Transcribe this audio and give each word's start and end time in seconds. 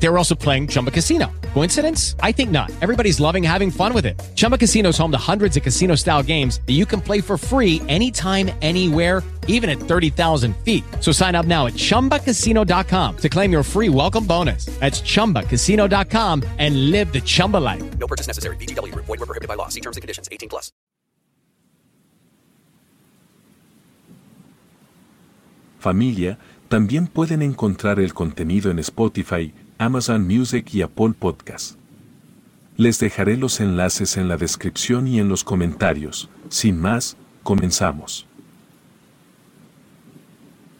They 0.00 0.08
were 0.08 0.18
also 0.18 0.34
playing 0.34 0.66
Chumba 0.66 0.90
Casino. 0.90 1.30
Coincidence? 1.54 2.16
I 2.20 2.32
think 2.32 2.50
not. 2.50 2.72
Everybody's 2.82 3.20
loving 3.20 3.44
having 3.44 3.70
fun 3.70 3.94
with 3.94 4.06
it. 4.06 4.20
Chumba 4.34 4.58
Casino 4.58 4.88
is 4.88 4.98
home 4.98 5.12
to 5.12 5.22
hundreds 5.32 5.56
of 5.56 5.62
casino-style 5.62 6.24
games 6.24 6.60
that 6.66 6.72
you 6.72 6.86
can 6.86 7.00
play 7.00 7.20
for 7.20 7.38
free 7.38 7.80
anytime, 7.88 8.50
anywhere 8.60 9.22
even 9.50 9.70
at 9.70 9.78
30,000 9.78 10.56
feet. 10.64 10.82
So 11.00 11.12
sign 11.12 11.34
up 11.34 11.46
now 11.46 11.66
at 11.66 11.74
ChumbaCasino.com 11.74 13.16
to 13.18 13.28
claim 13.28 13.52
your 13.52 13.62
free 13.62 13.88
welcome 13.88 14.26
bonus. 14.26 14.66
That's 14.80 15.00
ChumbaCasino.com 15.02 16.42
and 16.58 16.90
live 16.90 17.12
the 17.12 17.20
Chumba 17.20 17.58
life. 17.58 17.82
No 17.98 18.06
purchase 18.06 18.26
necessary. 18.26 18.56
VGW. 18.56 18.94
Void 18.94 19.20
were 19.20 19.26
prohibited 19.26 19.48
by 19.48 19.54
law. 19.54 19.68
See 19.68 19.80
terms 19.80 19.96
and 19.98 20.02
conditions. 20.02 20.28
18 20.32 20.48
plus. 20.48 20.72
Familia, 25.78 26.36
también 26.68 27.06
pueden 27.06 27.40
encontrar 27.40 28.00
el 28.00 28.12
contenido 28.12 28.70
en 28.70 28.78
Spotify, 28.80 29.54
Amazon 29.80 30.26
Music 30.26 30.74
y 30.74 30.82
Apple 30.82 31.14
Podcast. 31.18 31.78
Les 32.76 32.98
dejaré 32.98 33.38
los 33.38 33.60
enlaces 33.60 34.18
en 34.18 34.28
la 34.28 34.36
descripción 34.36 35.08
y 35.08 35.18
en 35.18 35.30
los 35.30 35.42
comentarios. 35.42 36.28
Sin 36.50 36.78
más, 36.78 37.16
comenzamos. 37.42 38.26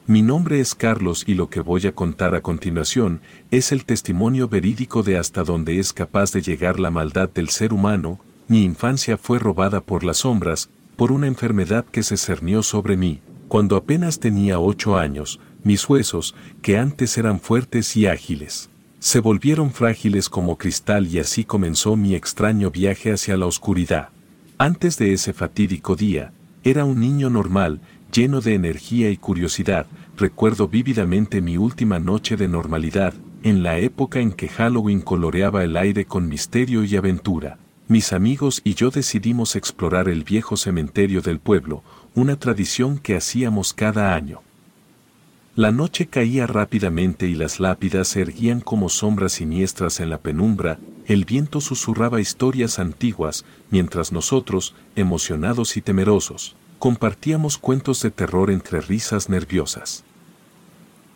Mi 0.06 0.20
nombre 0.20 0.60
es 0.60 0.74
Carlos 0.74 1.24
y 1.26 1.32
lo 1.32 1.48
que 1.48 1.60
voy 1.60 1.86
a 1.86 1.94
contar 1.94 2.34
a 2.34 2.42
continuación 2.42 3.22
es 3.50 3.72
el 3.72 3.86
testimonio 3.86 4.48
verídico 4.48 5.02
de 5.02 5.16
hasta 5.16 5.44
dónde 5.44 5.78
es 5.78 5.94
capaz 5.94 6.32
de 6.32 6.42
llegar 6.42 6.78
la 6.78 6.90
maldad 6.90 7.30
del 7.30 7.48
ser 7.48 7.72
humano. 7.72 8.20
Mi 8.48 8.64
infancia 8.64 9.16
fue 9.16 9.38
robada 9.38 9.80
por 9.80 10.04
las 10.04 10.18
sombras, 10.18 10.68
por 10.96 11.10
una 11.10 11.26
enfermedad 11.26 11.86
que 11.86 12.02
se 12.02 12.18
cernió 12.18 12.62
sobre 12.62 12.98
mí. 12.98 13.22
Cuando 13.48 13.76
apenas 13.76 14.20
tenía 14.20 14.60
ocho 14.60 14.98
años, 14.98 15.40
mis 15.64 15.88
huesos, 15.88 16.34
que 16.60 16.76
antes 16.76 17.16
eran 17.16 17.40
fuertes 17.40 17.96
y 17.96 18.06
ágiles, 18.06 18.69
se 19.00 19.20
volvieron 19.20 19.72
frágiles 19.72 20.28
como 20.28 20.58
cristal 20.58 21.06
y 21.06 21.18
así 21.18 21.44
comenzó 21.44 21.96
mi 21.96 22.14
extraño 22.14 22.70
viaje 22.70 23.12
hacia 23.12 23.38
la 23.38 23.46
oscuridad. 23.46 24.10
Antes 24.58 24.98
de 24.98 25.14
ese 25.14 25.32
fatídico 25.32 25.96
día, 25.96 26.32
era 26.62 26.84
un 26.84 27.00
niño 27.00 27.30
normal, 27.30 27.80
lleno 28.12 28.42
de 28.42 28.54
energía 28.54 29.10
y 29.10 29.16
curiosidad, 29.16 29.86
recuerdo 30.18 30.68
vívidamente 30.68 31.40
mi 31.40 31.56
última 31.56 31.98
noche 31.98 32.36
de 32.36 32.46
normalidad, 32.46 33.14
en 33.42 33.62
la 33.62 33.78
época 33.78 34.20
en 34.20 34.32
que 34.32 34.48
Halloween 34.48 35.00
coloreaba 35.00 35.64
el 35.64 35.78
aire 35.78 36.04
con 36.04 36.28
misterio 36.28 36.84
y 36.84 36.94
aventura. 36.94 37.56
Mis 37.88 38.12
amigos 38.12 38.60
y 38.64 38.74
yo 38.74 38.90
decidimos 38.90 39.56
explorar 39.56 40.10
el 40.10 40.24
viejo 40.24 40.58
cementerio 40.58 41.22
del 41.22 41.38
pueblo, 41.38 41.82
una 42.14 42.36
tradición 42.36 42.98
que 42.98 43.16
hacíamos 43.16 43.72
cada 43.72 44.14
año. 44.14 44.42
La 45.56 45.72
noche 45.72 46.06
caía 46.06 46.46
rápidamente 46.46 47.26
y 47.26 47.34
las 47.34 47.58
lápidas 47.58 48.06
se 48.06 48.20
erguían 48.20 48.60
como 48.60 48.88
sombras 48.88 49.32
siniestras 49.32 49.98
en 49.98 50.08
la 50.08 50.18
penumbra, 50.18 50.78
el 51.06 51.24
viento 51.24 51.60
susurraba 51.60 52.20
historias 52.20 52.78
antiguas, 52.78 53.44
mientras 53.68 54.12
nosotros, 54.12 54.76
emocionados 54.94 55.76
y 55.76 55.82
temerosos, 55.82 56.54
compartíamos 56.78 57.58
cuentos 57.58 58.00
de 58.00 58.12
terror 58.12 58.52
entre 58.52 58.80
risas 58.80 59.28
nerviosas. 59.28 60.04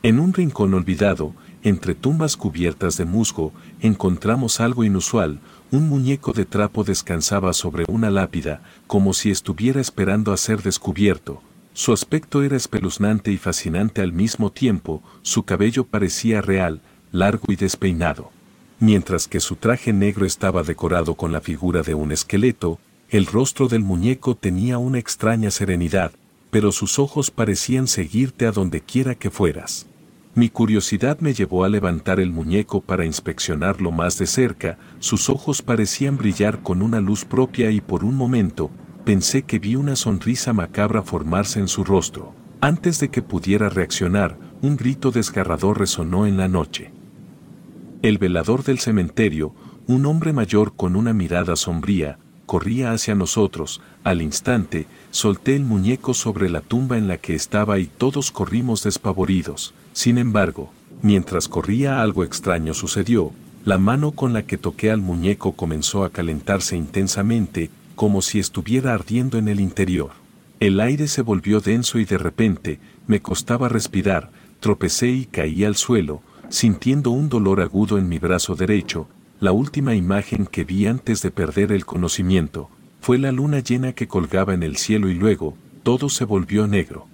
En 0.03 0.19
un 0.19 0.35
rincón 0.35 0.75
olvidado, 0.75 1.33
entre 1.63 1.95
tumbas 1.95 2.37
cubiertas 2.37 2.97
de 2.97 3.05
musgo, 3.05 3.53
encontramos 3.81 4.59
algo 4.59 4.83
inusual, 4.83 5.39
un 5.71 5.89
muñeco 5.89 6.33
de 6.33 6.45
trapo 6.45 6.83
descansaba 6.83 7.53
sobre 7.53 7.85
una 7.87 8.11
lápida, 8.11 8.63
como 8.89 9.15
si 9.15 9.31
estuviera 9.31 9.81
esperando 9.81 10.33
a 10.33 10.37
ser 10.37 10.61
descubierto. 10.63 11.41
Su 11.77 11.93
aspecto 11.93 12.45
era 12.45 12.57
espeluznante 12.57 13.33
y 13.33 13.37
fascinante 13.37 14.01
al 14.01 14.13
mismo 14.13 14.53
tiempo, 14.53 15.03
su 15.23 15.43
cabello 15.43 15.83
parecía 15.83 16.41
real, 16.41 16.81
largo 17.11 17.53
y 17.53 17.57
despeinado. 17.57 18.31
Mientras 18.79 19.27
que 19.27 19.41
su 19.41 19.57
traje 19.57 19.93
negro 19.93 20.25
estaba 20.25 20.63
decorado 20.63 21.17
con 21.17 21.33
la 21.33 21.41
figura 21.41 21.83
de 21.83 21.95
un 21.95 22.13
esqueleto, 22.13 22.79
el 23.11 23.27
rostro 23.27 23.67
del 23.67 23.81
muñeco 23.81 24.37
tenía 24.37 24.79
una 24.79 25.01
extraña 25.01 25.51
serenidad, 25.51 26.13
pero 26.53 26.71
sus 26.71 27.01
ojos 27.01 27.33
parecían 27.33 27.89
seguirte 27.89 28.47
a 28.47 28.53
donde 28.53 28.81
quiera 28.81 29.17
que 29.17 29.31
fueras. 29.31 29.87
Mi 30.37 30.51
curiosidad 30.51 31.19
me 31.19 31.35
llevó 31.35 31.65
a 31.65 31.69
levantar 31.69 32.21
el 32.21 32.31
muñeco 32.31 32.83
para 32.83 33.05
inspeccionarlo 33.05 33.91
más 33.91 34.17
de 34.19 34.27
cerca, 34.27 34.79
sus 35.01 35.29
ojos 35.29 35.61
parecían 35.61 36.19
brillar 36.19 36.63
con 36.63 36.83
una 36.83 37.01
luz 37.01 37.25
propia 37.25 37.73
y 37.73 37.81
por 37.81 38.05
un 38.05 38.15
momento, 38.15 38.71
pensé 39.05 39.43
que 39.43 39.59
vi 39.59 39.77
una 39.77 39.97
sonrisa 39.97 40.53
macabra 40.53 41.03
formarse 41.03 41.61
en 41.61 41.69
su 41.69 41.85
rostro. 41.85 42.35
Antes 42.61 42.99
de 43.01 43.11
que 43.11 43.23
pudiera 43.23 43.69
reaccionar, 43.69 44.39
un 44.63 44.77
grito 44.77 45.11
desgarrador 45.11 45.79
resonó 45.79 46.27
en 46.27 46.39
la 46.39 46.49
noche. 46.49 46.91
El 48.03 48.19
velador 48.19 48.65
del 48.65 48.79
cementerio, 48.79 49.55
un 49.87 50.07
hombre 50.07 50.33
mayor 50.33 50.75
con 50.75 50.97
una 50.97 51.13
mirada 51.13 51.57
sombría, 51.57 52.19
corría 52.47 52.93
hacia 52.93 53.15
nosotros, 53.15 53.83
al 54.03 54.23
instante, 54.23 54.87
solté 55.11 55.57
el 55.57 55.65
muñeco 55.65 56.15
sobre 56.15 56.49
la 56.49 56.61
tumba 56.61 56.97
en 56.97 57.09
la 57.09 57.19
que 57.19 57.35
estaba 57.35 57.79
y 57.79 57.87
todos 57.87 58.31
corrimos 58.31 58.83
despavoridos. 58.83 59.75
Sin 59.93 60.19
embargo, 60.19 60.71
mientras 61.03 61.49
corría 61.49 62.01
algo 62.01 62.25
extraño 62.25 62.73
sucedió, 62.73 63.33
la 63.65 63.79
mano 63.79 64.13
con 64.13 64.33
la 64.33 64.43
que 64.43 64.59
toqué 64.59 64.91
al 64.91 65.01
muñeco 65.01 65.53
comenzó 65.53 66.05
a 66.05 66.11
calentarse 66.11 66.77
intensamente, 66.77 67.71
como 67.95 68.23
si 68.23 68.39
estuviera 68.39 68.95
ardiendo 68.95 69.39
en 69.39 69.49
el 69.49 69.61
interior. 69.61 70.11
El 70.61 70.81
aire 70.81 71.09
se 71.09 71.23
volvió 71.23 71.61
denso 71.61 71.99
y 71.99 72.05
de 72.05 72.19
repente, 72.19 72.79
me 73.07 73.21
costaba 73.21 73.69
respirar, 73.69 74.31
tropecé 74.61 75.09
y 75.09 75.25
caí 75.27 75.65
al 75.65 75.77
suelo, 75.77 76.23
sintiendo 76.49 77.11
un 77.11 77.29
dolor 77.29 77.61
agudo 77.61 77.99
en 77.99 78.09
mi 78.09 78.19
brazo 78.19 78.55
derecho, 78.55 79.09
la 79.41 79.53
última 79.53 79.95
imagen 79.95 80.47
que 80.47 80.65
vi 80.65 80.87
antes 80.87 81.21
de 81.23 81.31
perder 81.31 81.73
el 81.73 81.85
conocimiento, 81.85 82.71
fue 83.01 83.19
la 83.19 83.33
luna 83.33 83.59
llena 83.61 83.93
que 83.93 84.09
colgaba 84.09 84.55
en 84.55 84.63
el 84.63 84.77
cielo 84.77 85.11
y 85.11 85.15
luego, 85.15 85.57
todo 85.83 86.09
se 86.09 86.25
volvió 86.25 86.67
negro. 86.67 87.07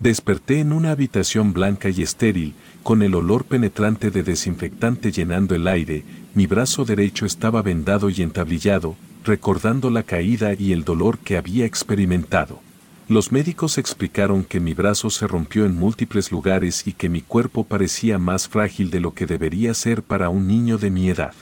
Desperté 0.00 0.60
en 0.60 0.72
una 0.72 0.90
habitación 0.90 1.54
blanca 1.54 1.88
y 1.88 2.02
estéril, 2.02 2.52
con 2.82 3.02
el 3.02 3.14
olor 3.14 3.44
penetrante 3.44 4.10
de 4.10 4.22
desinfectante 4.22 5.12
llenando 5.12 5.54
el 5.54 5.66
aire, 5.66 6.04
mi 6.34 6.46
brazo 6.46 6.84
derecho 6.84 7.24
estaba 7.24 7.62
vendado 7.62 8.10
y 8.10 8.20
entablillado, 8.20 8.96
recordando 9.24 9.90
la 9.90 10.02
caída 10.02 10.54
y 10.54 10.72
el 10.72 10.84
dolor 10.84 11.18
que 11.18 11.36
había 11.36 11.64
experimentado. 11.64 12.60
Los 13.08 13.32
médicos 13.32 13.76
explicaron 13.76 14.44
que 14.44 14.60
mi 14.60 14.72
brazo 14.72 15.10
se 15.10 15.26
rompió 15.26 15.66
en 15.66 15.74
múltiples 15.74 16.32
lugares 16.32 16.86
y 16.86 16.92
que 16.92 17.08
mi 17.08 17.20
cuerpo 17.20 17.64
parecía 17.64 18.18
más 18.18 18.48
frágil 18.48 18.90
de 18.90 19.00
lo 19.00 19.12
que 19.12 19.26
debería 19.26 19.74
ser 19.74 20.02
para 20.02 20.30
un 20.30 20.46
niño 20.46 20.78
de 20.78 20.90
mi 20.90 21.10
edad. 21.10 21.34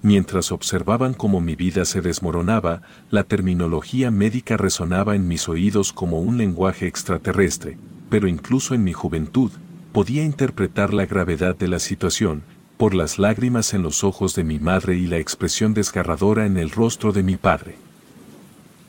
Mientras 0.00 0.52
observaban 0.52 1.14
cómo 1.14 1.40
mi 1.40 1.54
vida 1.54 1.84
se 1.84 2.00
desmoronaba, 2.00 2.82
la 3.10 3.24
terminología 3.24 4.10
médica 4.10 4.56
resonaba 4.56 5.14
en 5.14 5.28
mis 5.28 5.48
oídos 5.48 5.92
como 5.92 6.20
un 6.20 6.38
lenguaje 6.38 6.86
extraterrestre, 6.86 7.76
pero 8.08 8.26
incluso 8.26 8.74
en 8.74 8.82
mi 8.82 8.92
juventud, 8.92 9.52
podía 9.92 10.24
interpretar 10.24 10.94
la 10.94 11.06
gravedad 11.06 11.54
de 11.54 11.68
la 11.68 11.78
situación, 11.78 12.42
por 12.82 12.94
las 12.94 13.20
lágrimas 13.20 13.74
en 13.74 13.82
los 13.84 14.02
ojos 14.02 14.34
de 14.34 14.42
mi 14.42 14.58
madre 14.58 14.96
y 14.96 15.06
la 15.06 15.18
expresión 15.18 15.72
desgarradora 15.72 16.46
en 16.46 16.56
el 16.56 16.72
rostro 16.72 17.12
de 17.12 17.22
mi 17.22 17.36
padre. 17.36 17.76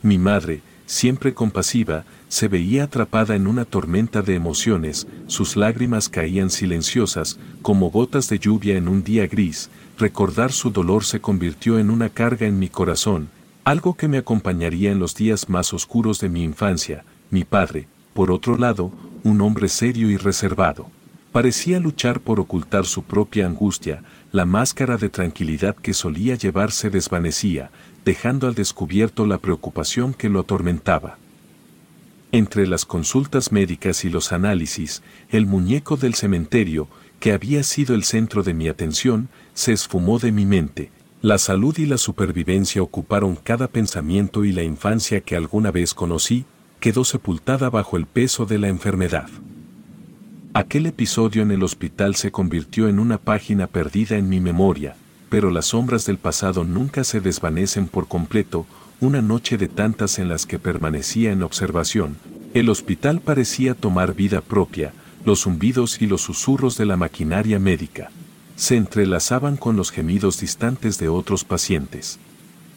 Mi 0.02 0.18
madre, 0.18 0.64
siempre 0.88 1.36
compasiva, 1.36 2.04
se 2.28 2.48
veía 2.48 2.86
atrapada 2.86 3.36
en 3.36 3.46
una 3.46 3.66
tormenta 3.66 4.24
de 4.24 4.34
emociones, 4.34 5.06
sus 5.28 5.56
lágrimas 5.56 6.10
caían 6.10 6.50
silenciosas, 6.50 7.38
como 7.62 7.92
gotas 7.92 8.30
de 8.30 8.40
lluvia 8.40 8.78
en 8.78 8.88
un 8.88 9.04
día 9.04 9.28
gris, 9.28 9.70
recordar 10.00 10.52
su 10.52 10.72
dolor 10.72 11.06
se 11.06 11.22
convirtió 11.22 11.78
en 11.78 11.92
una 11.92 12.10
carga 12.10 12.48
en 12.48 12.58
mi 12.58 12.70
corazón, 12.70 13.30
algo 13.64 13.94
que 13.94 14.08
me 14.08 14.18
acompañaría 14.18 14.92
en 14.92 14.98
los 14.98 15.14
días 15.14 15.50
más 15.50 15.72
oscuros 15.72 16.20
de 16.20 16.30
mi 16.30 16.44
infancia, 16.44 17.06
mi 17.30 17.44
padre, 17.44 17.88
por 18.16 18.32
otro 18.32 18.58
lado, 18.58 18.92
un 19.24 19.40
hombre 19.42 19.70
serio 19.70 20.10
y 20.10 20.18
reservado. 20.18 20.88
Parecía 21.34 21.80
luchar 21.80 22.20
por 22.20 22.40
ocultar 22.40 22.86
su 22.86 23.02
propia 23.02 23.48
angustia, 23.48 24.04
la 24.32 24.46
máscara 24.46 24.98
de 24.98 25.10
tranquilidad 25.10 25.76
que 25.76 25.96
solía 25.96 26.36
llevar 26.36 26.72
se 26.72 26.92
desvanecía, 26.92 27.72
dejando 28.06 28.48
al 28.48 28.54
descubierto 28.54 29.26
la 29.26 29.40
preocupación 29.40 30.14
que 30.14 30.30
lo 30.30 30.42
atormentaba. 30.42 31.18
Entre 32.32 32.68
las 32.68 32.86
consultas 32.86 33.52
médicas 33.52 34.06
y 34.06 34.12
los 34.12 34.32
análisis, 34.32 35.02
el 35.30 35.48
muñeco 35.48 35.98
del 35.98 36.14
cementerio, 36.14 36.88
que 37.20 37.32
había 37.32 37.64
sido 37.64 37.96
el 37.96 38.04
centro 38.04 38.44
de 38.44 38.54
mi 38.54 38.68
atención, 38.68 39.28
se 39.56 39.74
esfumó 39.74 40.20
de 40.20 40.32
mi 40.32 40.46
mente. 40.46 40.92
La 41.24 41.40
salud 41.40 41.76
y 41.80 41.88
la 41.88 41.98
supervivencia 41.98 42.84
ocuparon 42.84 43.38
cada 43.38 43.68
pensamiento 43.68 44.46
y 44.46 44.52
la 44.52 44.62
infancia 44.62 45.22
que 45.22 45.36
alguna 45.36 45.72
vez 45.72 45.96
conocí, 45.96 46.46
quedó 46.80 47.04
sepultada 47.04 47.72
bajo 47.72 47.98
el 47.98 48.06
peso 48.06 48.46
de 48.46 48.60
la 48.60 48.68
enfermedad. 48.68 49.30
Aquel 50.56 50.86
episodio 50.86 51.42
en 51.42 51.52
el 51.52 51.64
hospital 51.64 52.16
se 52.16 52.32
convirtió 52.32 52.88
en 52.88 53.00
una 53.00 53.18
página 53.18 53.68
perdida 53.68 54.18
en 54.18 54.30
mi 54.30 54.40
memoria, 54.40 54.96
pero 55.30 55.50
las 55.50 55.68
sombras 55.68 56.06
del 56.06 56.18
pasado 56.18 56.64
nunca 56.64 57.04
se 57.04 57.22
desvanecen 57.22 57.88
por 57.88 58.08
completo, 58.08 58.66
una 59.00 59.22
noche 59.22 59.58
de 59.58 59.68
tantas 59.68 60.20
en 60.20 60.30
las 60.30 60.46
que 60.46 60.60
permanecía 60.60 61.32
en 61.32 61.42
observación, 61.42 62.18
el 62.54 62.70
hospital 62.70 63.20
parecía 63.20 63.74
tomar 63.74 64.14
vida 64.14 64.42
propia, 64.42 64.94
los 65.26 65.42
zumbidos 65.42 66.02
y 66.02 66.08
los 66.08 66.22
susurros 66.22 66.78
de 66.78 66.86
la 66.86 66.98
maquinaria 66.98 67.58
médica 67.58 68.12
se 68.56 68.78
entrelazaban 68.78 69.58
con 69.58 69.76
los 69.76 69.92
gemidos 69.92 70.40
distantes 70.40 71.00
de 71.00 71.10
otros 71.10 71.44
pacientes. 71.44 72.20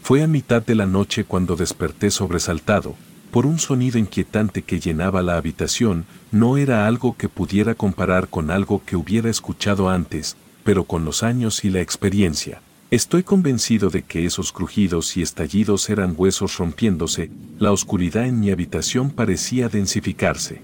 Fue 0.02 0.22
a 0.22 0.26
mitad 0.26 0.64
de 0.64 0.74
la 0.74 0.86
noche 0.86 1.24
cuando 1.24 1.56
desperté 1.56 2.10
sobresaltado, 2.10 2.94
por 3.30 3.46
un 3.46 3.58
sonido 3.58 3.98
inquietante 3.98 4.62
que 4.62 4.80
llenaba 4.80 5.22
la 5.22 5.36
habitación, 5.36 6.06
no 6.32 6.56
era 6.56 6.86
algo 6.86 7.16
que 7.16 7.28
pudiera 7.28 7.74
comparar 7.74 8.28
con 8.28 8.50
algo 8.50 8.82
que 8.84 8.96
hubiera 8.96 9.30
escuchado 9.30 9.88
antes, 9.88 10.36
pero 10.64 10.84
con 10.84 11.04
los 11.04 11.22
años 11.22 11.64
y 11.64 11.70
la 11.70 11.80
experiencia, 11.80 12.60
Estoy 12.88 13.24
convencido 13.24 13.90
de 13.90 14.02
que 14.04 14.26
esos 14.26 14.52
crujidos 14.52 15.16
y 15.16 15.22
estallidos 15.22 15.90
eran 15.90 16.14
huesos 16.16 16.56
rompiéndose, 16.56 17.32
la 17.58 17.72
oscuridad 17.72 18.26
en 18.26 18.38
mi 18.38 18.52
habitación 18.52 19.10
parecía 19.10 19.68
densificarse, 19.68 20.62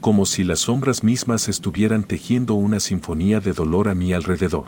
como 0.00 0.26
si 0.26 0.42
las 0.42 0.58
sombras 0.60 1.04
mismas 1.04 1.48
estuvieran 1.48 2.02
tejiendo 2.02 2.54
una 2.54 2.80
sinfonía 2.80 3.38
de 3.38 3.52
dolor 3.52 3.88
a 3.88 3.94
mi 3.94 4.12
alrededor. 4.12 4.64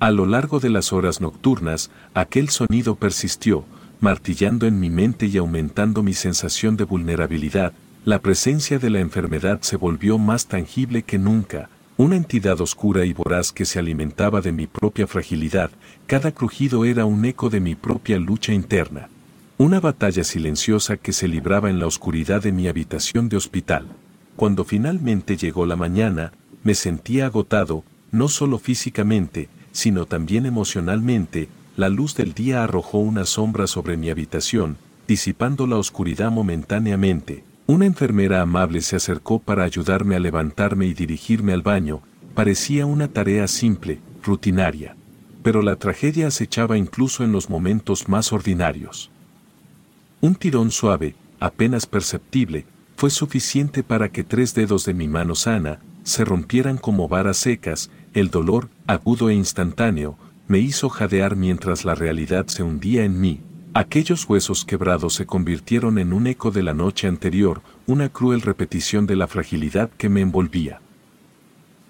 A 0.00 0.10
lo 0.10 0.24
largo 0.24 0.58
de 0.58 0.70
las 0.70 0.90
horas 0.94 1.20
nocturnas, 1.20 1.90
aquel 2.14 2.48
sonido 2.48 2.94
persistió, 2.94 3.66
martillando 4.00 4.66
en 4.66 4.78
mi 4.78 4.90
mente 4.90 5.26
y 5.26 5.36
aumentando 5.36 6.02
mi 6.02 6.14
sensación 6.14 6.76
de 6.76 6.84
vulnerabilidad, 6.84 7.72
la 8.04 8.20
presencia 8.20 8.78
de 8.78 8.90
la 8.90 9.00
enfermedad 9.00 9.60
se 9.62 9.76
volvió 9.76 10.18
más 10.18 10.46
tangible 10.46 11.02
que 11.02 11.18
nunca, 11.18 11.68
una 11.96 12.14
entidad 12.14 12.60
oscura 12.60 13.04
y 13.04 13.12
voraz 13.12 13.50
que 13.50 13.64
se 13.64 13.80
alimentaba 13.80 14.40
de 14.40 14.52
mi 14.52 14.68
propia 14.68 15.08
fragilidad, 15.08 15.70
cada 16.06 16.30
crujido 16.30 16.84
era 16.84 17.04
un 17.04 17.24
eco 17.24 17.50
de 17.50 17.58
mi 17.58 17.74
propia 17.74 18.18
lucha 18.18 18.52
interna. 18.52 19.08
Una 19.58 19.80
batalla 19.80 20.22
silenciosa 20.22 20.96
que 20.96 21.12
se 21.12 21.26
libraba 21.26 21.68
en 21.68 21.80
la 21.80 21.88
oscuridad 21.88 22.40
de 22.40 22.52
mi 22.52 22.68
habitación 22.68 23.28
de 23.28 23.36
hospital. 23.36 23.88
Cuando 24.36 24.64
finalmente 24.64 25.36
llegó 25.36 25.66
la 25.66 25.74
mañana, 25.74 26.32
me 26.62 26.76
sentía 26.76 27.26
agotado, 27.26 27.82
no 28.12 28.28
solo 28.28 28.60
físicamente, 28.60 29.48
sino 29.72 30.06
también 30.06 30.46
emocionalmente, 30.46 31.48
la 31.78 31.88
luz 31.88 32.16
del 32.16 32.34
día 32.34 32.64
arrojó 32.64 32.98
una 32.98 33.24
sombra 33.24 33.68
sobre 33.68 33.96
mi 33.96 34.10
habitación, 34.10 34.78
disipando 35.06 35.68
la 35.68 35.76
oscuridad 35.76 36.32
momentáneamente, 36.32 37.44
una 37.66 37.86
enfermera 37.86 38.40
amable 38.42 38.80
se 38.80 38.96
acercó 38.96 39.38
para 39.38 39.62
ayudarme 39.62 40.16
a 40.16 40.18
levantarme 40.18 40.86
y 40.86 40.94
dirigirme 40.94 41.52
al 41.52 41.62
baño, 41.62 42.00
parecía 42.34 42.84
una 42.84 43.06
tarea 43.06 43.46
simple, 43.46 44.00
rutinaria. 44.24 44.96
Pero 45.44 45.62
la 45.62 45.76
tragedia 45.76 46.26
acechaba 46.26 46.76
incluso 46.76 47.22
en 47.22 47.30
los 47.30 47.48
momentos 47.48 48.08
más 48.08 48.32
ordinarios. 48.32 49.12
Un 50.20 50.34
tirón 50.34 50.72
suave, 50.72 51.14
apenas 51.38 51.86
perceptible, 51.86 52.66
fue 52.96 53.10
suficiente 53.10 53.84
para 53.84 54.08
que 54.08 54.24
tres 54.24 54.52
dedos 54.52 54.84
de 54.84 54.94
mi 54.94 55.06
mano 55.06 55.36
sana 55.36 55.78
se 56.02 56.24
rompieran 56.24 56.76
como 56.76 57.06
varas 57.06 57.36
secas, 57.36 57.88
el 58.14 58.30
dolor, 58.30 58.68
agudo 58.88 59.30
e 59.30 59.34
instantáneo, 59.34 60.18
me 60.48 60.58
hizo 60.58 60.88
jadear 60.88 61.36
mientras 61.36 61.84
la 61.84 61.94
realidad 61.94 62.46
se 62.48 62.62
hundía 62.62 63.04
en 63.04 63.20
mí, 63.20 63.42
Aquellos 63.74 64.28
huesos 64.28 64.64
quebrados 64.64 65.14
se 65.14 65.24
convirtieron 65.24 65.98
en 65.98 66.12
un 66.12 66.26
eco 66.26 66.50
de 66.50 66.64
la 66.64 66.74
noche 66.74 67.06
anterior, 67.06 67.62
una 67.86 68.08
cruel 68.08 68.40
repetición 68.40 69.06
de 69.06 69.14
la 69.14 69.28
fragilidad 69.28 69.90
que 69.90 70.08
me 70.08 70.20
envolvía. 70.20 70.80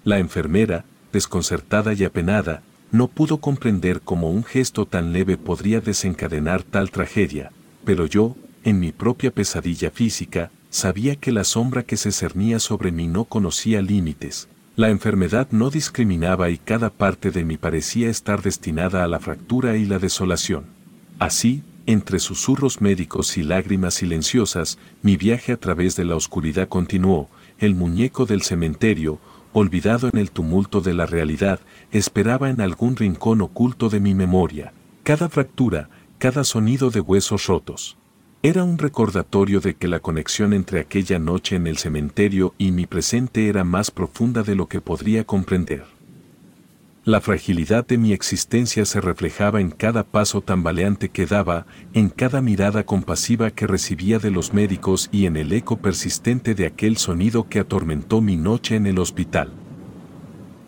La 0.03 0.19
enfermera, 0.19 0.85
desconcertada 1.11 1.93
y 1.93 2.03
apenada, 2.03 2.61
no 2.91 3.07
pudo 3.07 3.37
comprender 3.37 4.01
cómo 4.01 4.29
un 4.29 4.43
gesto 4.43 4.85
tan 4.85 5.13
leve 5.13 5.37
podría 5.37 5.79
desencadenar 5.79 6.61
tal 6.61 6.91
tragedia, 6.91 7.51
pero 7.85 8.05
yo, 8.05 8.35
en 8.63 8.79
mi 8.79 8.91
propia 8.91 9.31
pesadilla 9.31 9.89
física, 9.89 10.51
sabía 10.69 11.15
que 11.15 11.31
la 11.31 11.43
sombra 11.43 11.81
que 11.81 11.97
se 11.97 12.11
cernía 12.11 12.59
sobre 12.59 12.91
mí 12.91 13.07
no 13.07 13.25
conocía 13.25 13.81
límites. 13.81 14.47
La 14.79 14.87
enfermedad 14.87 15.49
no 15.51 15.69
discriminaba 15.69 16.49
y 16.49 16.57
cada 16.57 16.89
parte 16.89 17.31
de 17.31 17.43
mí 17.43 17.57
parecía 17.57 18.09
estar 18.09 18.41
destinada 18.41 19.03
a 19.03 19.09
la 19.09 19.19
fractura 19.19 19.75
y 19.75 19.83
la 19.83 19.99
desolación. 19.99 20.67
Así, 21.19 21.63
entre 21.85 22.19
susurros 22.19 22.79
médicos 22.79 23.37
y 23.37 23.43
lágrimas 23.43 23.95
silenciosas, 23.95 24.79
mi 25.01 25.17
viaje 25.17 25.51
a 25.51 25.57
través 25.57 25.97
de 25.97 26.05
la 26.05 26.15
oscuridad 26.15 26.69
continuó, 26.69 27.27
el 27.57 27.75
muñeco 27.75 28.25
del 28.25 28.41
cementerio, 28.41 29.19
olvidado 29.51 30.07
en 30.13 30.17
el 30.17 30.31
tumulto 30.31 30.79
de 30.79 30.93
la 30.93 31.05
realidad, 31.05 31.59
esperaba 31.91 32.49
en 32.49 32.61
algún 32.61 32.95
rincón 32.95 33.41
oculto 33.41 33.89
de 33.89 33.99
mi 33.99 34.15
memoria, 34.15 34.71
cada 35.03 35.27
fractura, 35.27 35.89
cada 36.19 36.45
sonido 36.45 36.89
de 36.89 37.01
huesos 37.01 37.47
rotos. 37.47 37.97
Era 38.41 38.63
un 38.63 38.77
recordatorio 38.77 39.59
de 39.59 39.73
que 39.73 39.89
la 39.89 39.99
conexión 39.99 40.53
entre 40.53 40.79
aquella 40.79 41.19
noche 41.19 41.57
en 41.57 41.67
el 41.67 41.77
cementerio 41.77 42.53
y 42.57 42.71
mi 42.71 42.85
presente 42.85 43.49
era 43.49 43.65
más 43.65 43.91
profunda 43.91 44.43
de 44.43 44.55
lo 44.55 44.67
que 44.67 44.79
podría 44.79 45.25
comprender. 45.25 45.83
La 47.03 47.19
fragilidad 47.19 47.85
de 47.85 47.97
mi 47.97 48.13
existencia 48.13 48.85
se 48.85 49.01
reflejaba 49.01 49.59
en 49.59 49.71
cada 49.71 50.05
paso 50.05 50.39
tambaleante 50.39 51.09
que 51.09 51.25
daba, 51.25 51.65
en 51.93 52.07
cada 52.07 52.39
mirada 52.39 52.85
compasiva 52.85 53.51
que 53.51 53.67
recibía 53.67 54.19
de 54.19 54.31
los 54.31 54.53
médicos 54.53 55.09
y 55.11 55.25
en 55.25 55.35
el 55.35 55.51
eco 55.51 55.75
persistente 55.75 56.55
de 56.55 56.65
aquel 56.65 56.95
sonido 56.95 57.49
que 57.49 57.59
atormentó 57.59 58.21
mi 58.21 58.37
noche 58.37 58.77
en 58.77 58.87
el 58.87 58.99
hospital. 58.99 59.51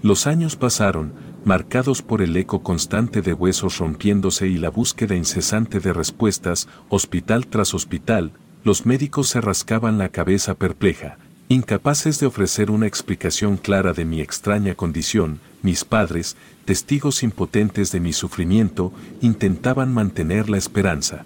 Los 0.02 0.28
años 0.28 0.58
pasaron, 0.58 1.14
marcados 1.44 2.02
por 2.02 2.22
el 2.22 2.36
eco 2.38 2.62
constante 2.62 3.22
de 3.22 3.34
huesos 3.34 3.78
rompiéndose 3.80 4.48
y 4.48 4.58
la 4.58 4.70
búsqueda 4.70 5.16
incesante 5.16 5.80
de 5.80 5.94
respuestas, 5.94 6.68
hospital 6.90 7.48
tras 7.48 7.74
hospital, 7.74 8.32
los 8.64 8.86
médicos 8.86 9.30
se 9.30 9.42
rascaban 9.42 9.98
la 9.98 10.10
cabeza 10.10 10.54
perpleja, 10.54 11.18
incapaces 11.50 12.20
de 12.20 12.28
ofrecer 12.28 12.70
una 12.70 12.88
explicación 12.88 13.58
clara 13.58 13.94
de 13.94 14.06
mi 14.06 14.22
extraña 14.22 14.76
condición, 14.76 15.40
mis 15.64 15.84
padres, 15.84 16.38
testigos 16.66 17.24
impotentes 17.24 17.92
de 17.92 18.00
mi 18.00 18.14
sufrimiento, 18.14 18.94
intentaban 19.22 19.94
mantener 19.94 20.50
la 20.50 20.58
esperanza. 20.58 21.26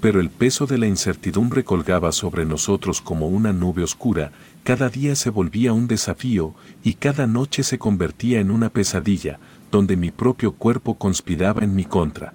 Pero 0.00 0.20
el 0.20 0.30
peso 0.30 0.66
de 0.66 0.78
la 0.78 0.86
incertidumbre 0.86 1.62
colgaba 1.64 2.12
sobre 2.12 2.44
nosotros 2.44 3.00
como 3.00 3.28
una 3.28 3.52
nube 3.52 3.82
oscura, 3.82 4.32
cada 4.64 4.88
día 4.88 5.14
se 5.14 5.30
volvía 5.30 5.72
un 5.72 5.86
desafío 5.86 6.54
y 6.82 6.94
cada 6.94 7.28
noche 7.28 7.62
se 7.62 7.78
convertía 7.78 8.40
en 8.40 8.50
una 8.50 8.70
pesadilla, 8.70 9.38
donde 9.70 9.96
mi 9.96 10.10
propio 10.10 10.52
cuerpo 10.52 10.96
conspiraba 10.96 11.62
en 11.62 11.76
mi 11.76 11.84
contra. 11.84 12.32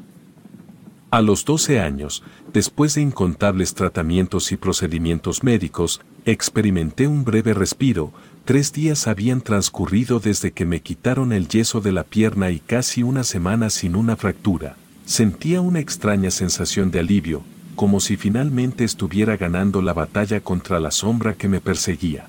A 1.12 1.22
los 1.22 1.44
12 1.44 1.80
años, 1.80 2.24
después 2.54 2.96
de 2.96 3.02
incontables 3.02 3.74
tratamientos 3.74 4.52
y 4.52 4.58
procedimientos 4.58 5.44
médicos, 5.44 6.02
experimenté 6.26 7.08
un 7.08 7.26
breve 7.26 7.54
respiro, 7.54 8.14
Tres 8.50 8.74
días 8.74 9.08
habían 9.08 9.42
transcurrido 9.42 10.20
desde 10.20 10.54
que 10.54 10.66
me 10.66 10.82
quitaron 10.82 11.34
el 11.34 11.48
yeso 11.48 11.82
de 11.82 11.92
la 11.92 12.04
pierna 12.04 12.50
y 12.50 12.58
casi 12.58 13.04
una 13.04 13.24
semana 13.24 13.70
sin 13.70 13.96
una 13.96 14.16
fractura. 14.16 14.76
Sentía 15.06 15.62
una 15.62 15.80
extraña 15.80 16.32
sensación 16.32 16.90
de 16.90 16.98
alivio, 16.98 17.44
como 17.80 18.02
si 18.02 18.18
finalmente 18.18 18.84
estuviera 18.84 19.38
ganando 19.38 19.82
la 19.82 19.94
batalla 19.94 20.42
contra 20.42 20.82
la 20.82 20.92
sombra 20.92 21.36
que 21.36 21.48
me 21.48 21.62
perseguía. 21.62 22.28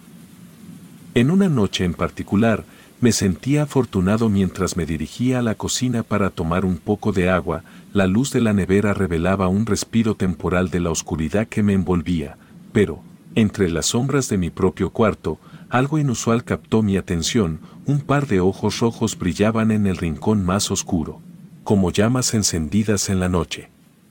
En 1.15 1.29
una 1.29 1.49
noche 1.49 1.85
en 1.85 1.95
particular, 1.95 2.63
me 3.01 3.11
sentía 3.11 3.65
afortunado 3.65 4.29
mientras 4.29 4.77
me 4.77 4.87
dirigía 4.87 5.41
a 5.41 5.43
la 5.43 5.57
cocina 5.57 6.05
para 6.05 6.31
tomar 6.31 6.65
un 6.65 6.77
poco 6.77 7.11
de 7.11 7.31
agua, 7.31 7.65
la 7.93 8.07
luz 8.07 8.31
de 8.31 8.41
la 8.41 8.53
nevera 8.53 8.95
revelaba 8.95 9.49
un 9.49 9.67
respiro 9.67 10.15
temporal 10.15 10.71
de 10.71 10.79
la 10.79 10.91
oscuridad 10.91 11.49
que 11.49 11.65
me 11.65 11.73
envolvía, 11.73 12.37
pero, 12.73 13.03
entre 13.35 13.69
las 13.71 13.87
sombras 13.87 14.29
de 14.29 14.39
mi 14.39 14.51
propio 14.51 14.91
cuarto, 14.91 15.41
algo 15.69 15.99
inusual 15.99 16.45
captó 16.45 16.81
mi 16.83 16.97
atención, 16.97 17.59
un 17.87 18.03
par 18.03 18.29
de 18.29 18.39
ojos 18.39 18.79
rojos 18.79 19.19
brillaban 19.19 19.73
en 19.73 19.89
el 19.89 19.97
rincón 19.97 20.45
más 20.45 20.71
oscuro, 20.71 21.21
como 21.65 21.91
llamas 21.91 22.35
encendidas 22.35 23.09
en 23.09 23.19
la 23.19 23.29
noche. 23.29 23.69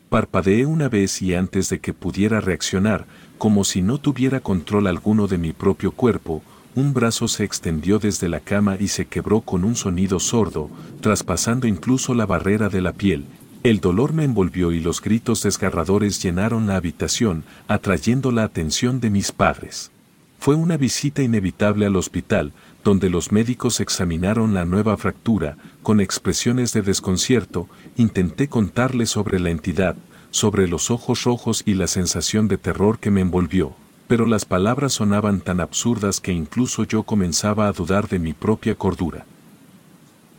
Parpadeé 0.09 0.65
una 0.65 0.89
vez 0.89 1.21
y 1.21 1.35
antes 1.35 1.69
de 1.69 1.79
que 1.79 1.93
pudiera 1.93 2.41
reaccionar, 2.41 3.05
como 3.37 3.63
si 3.63 3.83
no 3.83 3.99
tuviera 3.99 4.39
control 4.39 4.87
alguno 4.87 5.27
de 5.27 5.37
mi 5.37 5.53
propio 5.53 5.91
cuerpo, 5.91 6.41
un 6.73 6.93
brazo 6.93 7.27
se 7.27 7.43
extendió 7.43 7.99
desde 7.99 8.27
la 8.27 8.39
cama 8.39 8.75
y 8.79 8.87
se 8.87 9.05
quebró 9.05 9.41
con 9.41 9.63
un 9.63 9.75
sonido 9.75 10.19
sordo, 10.19 10.69
traspasando 11.01 11.67
incluso 11.67 12.15
la 12.15 12.25
barrera 12.25 12.69
de 12.69 12.81
la 12.81 12.93
piel, 12.93 13.25
El 13.61 13.81
dolor 13.81 14.13
me 14.13 14.23
envolvió 14.23 14.71
y 14.71 14.79
los 14.79 15.01
gritos 15.01 15.43
desgarradores 15.43 16.23
llenaron 16.23 16.65
la 16.65 16.77
habitación, 16.77 17.43
atrayendo 17.67 18.31
la 18.31 18.43
atención 18.43 19.01
de 19.01 19.09
mis 19.09 19.33
padres. 19.33 19.91
Fue 20.39 20.55
una 20.55 20.77
visita 20.77 21.21
inevitable 21.21 21.85
al 21.85 21.97
hospital, 21.97 22.53
donde 22.83 23.09
los 23.09 23.31
médicos 23.31 23.79
examinaron 23.79 24.53
la 24.53 24.65
nueva 24.65 24.95
fractura, 24.97 25.57
con 25.83 25.99
expresiones 25.99 26.73
de 26.73 26.81
desconcierto, 26.81 27.67
intenté 27.97 28.47
contarles 28.47 29.09
sobre 29.09 29.39
la 29.39 29.49
entidad, 29.49 29.95
sobre 30.31 30.67
los 30.67 30.91
ojos 30.91 31.23
rojos 31.23 31.63
y 31.65 31.73
la 31.73 31.87
sensación 31.87 32.47
de 32.47 32.57
terror 32.57 32.99
que 32.99 33.11
me 33.11 33.21
envolvió, 33.21 33.73
pero 34.07 34.25
las 34.25 34.45
palabras 34.45 34.93
sonaban 34.93 35.41
tan 35.41 35.59
absurdas 35.59 36.19
que 36.19 36.31
incluso 36.31 36.83
yo 36.83 37.03
comenzaba 37.03 37.67
a 37.67 37.73
dudar 37.73 38.07
de 38.07 38.19
mi 38.19 38.33
propia 38.33 38.75
cordura. 38.75 39.25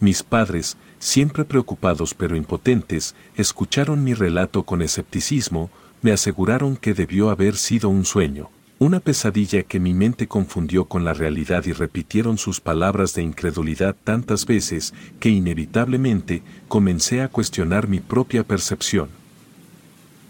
Mis 0.01 0.23
padres, 0.23 0.77
siempre 0.99 1.45
preocupados 1.45 2.15
pero 2.15 2.37
impotentes, 2.37 3.15
escucharon 3.37 4.03
mi 4.03 4.15
relato 4.15 4.63
con 4.63 4.81
escepticismo, 4.81 5.71
me 6.03 6.13
aseguraron 6.13 6.77
que 6.77 6.95
debió 6.95 7.29
haber 7.31 7.57
sido 7.57 7.91
un 7.91 8.07
sueño, 8.07 8.49
una 8.81 8.99
pesadilla 8.99 9.63
que 9.63 9.79
mi 9.79 9.93
mente 9.93 10.27
confundió 10.27 10.87
con 10.87 11.05
la 11.05 11.13
realidad 11.13 11.67
y 11.67 11.73
repitieron 11.73 12.39
sus 12.39 12.63
palabras 12.63 13.13
de 13.13 13.23
incredulidad 13.23 13.95
tantas 14.05 14.47
veces 14.47 14.95
que 15.21 15.29
inevitablemente 15.29 16.43
comencé 16.67 17.21
a 17.21 17.29
cuestionar 17.29 17.89
mi 17.89 18.01
propia 18.01 18.43
percepción. 18.43 19.11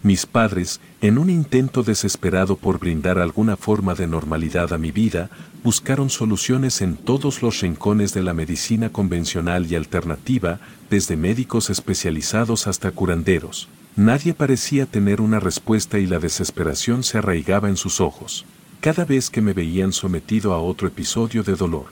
Mis 0.03 0.27
padres, 0.27 0.81
en 1.01 1.19
un 1.19 1.31
intento 1.31 1.85
desesperado 1.85 2.57
por 2.57 2.81
brindar 2.81 3.21
alguna 3.21 3.57
forma 3.57 3.95
de 3.95 4.09
normalidad 4.09 4.73
a 4.73 4.79
mi 4.79 4.91
vida, 4.91 5.31
buscaron 5.63 6.11
soluciones 6.11 6.81
en 6.81 6.97
todos 6.97 7.43
los 7.43 7.61
rincones 7.61 8.15
de 8.15 8.25
la 8.25 8.35
medicina 8.35 8.91
convencional 8.91 9.71
y 9.71 9.77
alternativa, 9.77 10.59
desde 10.91 11.17
médicos 11.17 11.71
especializados 11.71 12.67
hasta 12.67 12.91
curanderos. 12.91 13.69
Nadie 13.97 14.35
parecía 14.35 14.87
tener 14.87 15.21
una 15.21 15.41
respuesta 15.41 15.99
y 15.99 16.07
la 16.07 16.19
desesperación 16.19 17.03
se 17.03 17.19
arraigaba 17.19 17.69
en 17.69 17.77
sus 17.77 18.01
ojos, 18.01 18.47
cada 18.81 19.05
vez 19.05 19.31
que 19.31 19.43
me 19.43 19.53
veían 19.53 19.93
sometido 19.93 20.55
a 20.55 20.59
otro 20.61 20.89
episodio 20.89 21.43
de 21.43 21.55
dolor. 21.57 21.87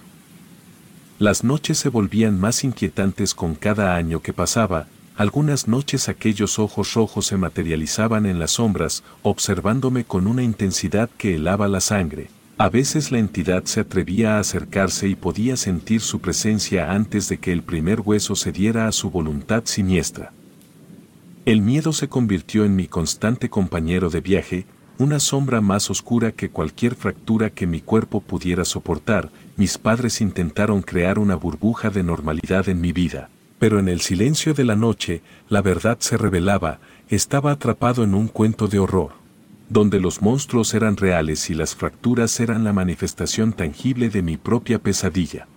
Las 1.19 1.43
noches 1.43 1.79
se 1.79 1.89
volvían 1.89 2.39
más 2.39 2.63
inquietantes 2.63 3.35
con 3.35 3.57
cada 3.57 3.97
año 3.97 4.23
que 4.23 4.33
pasaba, 4.33 4.87
algunas 5.17 5.67
noches 5.67 6.09
aquellos 6.09 6.61
ojos 6.61 6.95
rojos 6.95 7.27
se 7.27 7.37
materializaban 7.37 8.25
en 8.25 8.39
las 8.39 8.53
sombras, 8.53 9.03
observándome 9.23 10.05
con 10.05 10.29
una 10.29 10.45
intensidad 10.45 11.11
que 11.19 11.35
helaba 11.35 11.67
la 11.67 11.81
sangre. 11.81 12.31
A 12.57 12.69
veces 12.69 13.11
la 13.11 13.19
entidad 13.19 13.65
se 13.65 13.81
atrevía 13.81 14.37
a 14.37 14.39
acercarse 14.39 15.09
y 15.09 15.17
podía 15.17 15.57
sentir 15.57 16.03
su 16.03 16.21
presencia 16.21 16.93
antes 16.93 17.29
de 17.29 17.39
que 17.39 17.53
el 17.53 17.65
primer 17.65 18.01
hueso 18.01 18.37
cediera 18.37 18.87
a 18.87 18.93
su 18.93 19.11
voluntad 19.11 19.63
siniestra. 19.65 20.33
El 21.49 21.63
miedo 21.63 21.95
se 21.95 22.11
convirtió 22.11 22.67
en 22.67 22.77
mi 22.77 22.89
constante 22.89 23.49
compañero 23.49 24.11
de 24.11 24.21
viaje, 24.21 24.67
una 24.99 25.19
sombra 25.19 25.63
más 25.63 25.89
oscura 25.89 26.31
que 26.31 26.51
cualquier 26.51 26.95
fractura 26.95 27.49
que 27.49 27.67
mi 27.67 27.81
cuerpo 27.81 28.21
pudiera 28.21 28.67
soportar, 28.67 29.31
mis 29.57 29.79
padres 29.79 30.21
intentaron 30.21 30.83
crear 30.83 31.19
una 31.19 31.37
burbuja 31.37 31.89
de 31.89 32.03
normalidad 32.03 32.69
en 32.69 32.83
mi 32.83 32.93
vida. 32.93 33.31
Pero 33.59 33.79
en 33.79 33.89
el 33.89 34.03
silencio 34.03 34.53
de 34.53 34.65
la 34.65 34.77
noche, 34.77 35.23
la 35.49 35.63
verdad 35.63 35.97
se 36.01 36.19
revelaba, 36.19 36.81
estaba 37.09 37.53
atrapado 37.53 38.05
en 38.05 38.15
un 38.15 38.29
cuento 38.29 38.69
de 38.69 38.81
horror, 38.81 39.13
donde 39.71 40.01
los 40.01 40.21
monstruos 40.21 40.75
eran 40.75 40.99
reales 40.99 41.49
y 41.49 41.55
las 41.55 41.75
fracturas 41.75 42.41
eran 42.41 42.63
la 42.63 42.75
manifestación 42.75 43.55
tangible 43.55 44.11
de 44.11 44.21
mi 44.21 44.37
propia 44.37 44.81
pesadilla. 44.81 45.49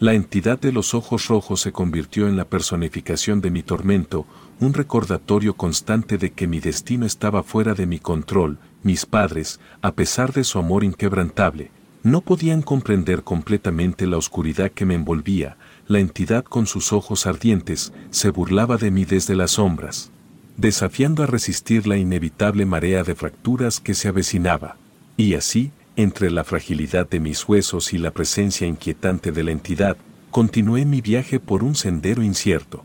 La 0.00 0.14
entidad 0.14 0.60
de 0.60 0.70
los 0.70 0.94
ojos 0.94 1.26
rojos 1.26 1.60
se 1.60 1.72
convirtió 1.72 2.28
en 2.28 2.36
la 2.36 2.44
personificación 2.44 3.40
de 3.40 3.50
mi 3.50 3.64
tormento, 3.64 4.26
un 4.60 4.72
recordatorio 4.72 5.54
constante 5.54 6.18
de 6.18 6.30
que 6.30 6.46
mi 6.46 6.60
destino 6.60 7.04
estaba 7.04 7.42
fuera 7.42 7.74
de 7.74 7.86
mi 7.86 7.98
control, 7.98 8.58
mis 8.84 9.06
padres, 9.06 9.58
a 9.82 9.92
pesar 9.92 10.32
de 10.32 10.44
su 10.44 10.60
amor 10.60 10.84
inquebrantable, 10.84 11.72
no 12.04 12.20
podían 12.20 12.62
comprender 12.62 13.24
completamente 13.24 14.06
la 14.06 14.18
oscuridad 14.18 14.70
que 14.70 14.86
me 14.86 14.94
envolvía, 14.94 15.56
la 15.88 15.98
entidad 15.98 16.44
con 16.44 16.66
sus 16.66 16.92
ojos 16.92 17.26
ardientes 17.26 17.92
se 18.10 18.30
burlaba 18.30 18.76
de 18.76 18.92
mí 18.92 19.04
desde 19.04 19.34
las 19.34 19.52
sombras, 19.52 20.12
desafiando 20.56 21.24
a 21.24 21.26
resistir 21.26 21.88
la 21.88 21.96
inevitable 21.96 22.66
marea 22.66 23.02
de 23.02 23.16
fracturas 23.16 23.80
que 23.80 23.94
se 23.94 24.06
avecinaba. 24.06 24.76
Y 25.16 25.34
así, 25.34 25.72
entre 25.98 26.30
la 26.30 26.44
fragilidad 26.44 27.08
de 27.08 27.18
mis 27.18 27.48
huesos 27.48 27.92
y 27.92 27.98
la 27.98 28.12
presencia 28.12 28.68
inquietante 28.68 29.32
de 29.32 29.42
la 29.42 29.50
entidad, 29.50 29.96
continué 30.30 30.84
mi 30.84 31.00
viaje 31.00 31.40
por 31.40 31.64
un 31.64 31.74
sendero 31.74 32.22
incierto. 32.22 32.84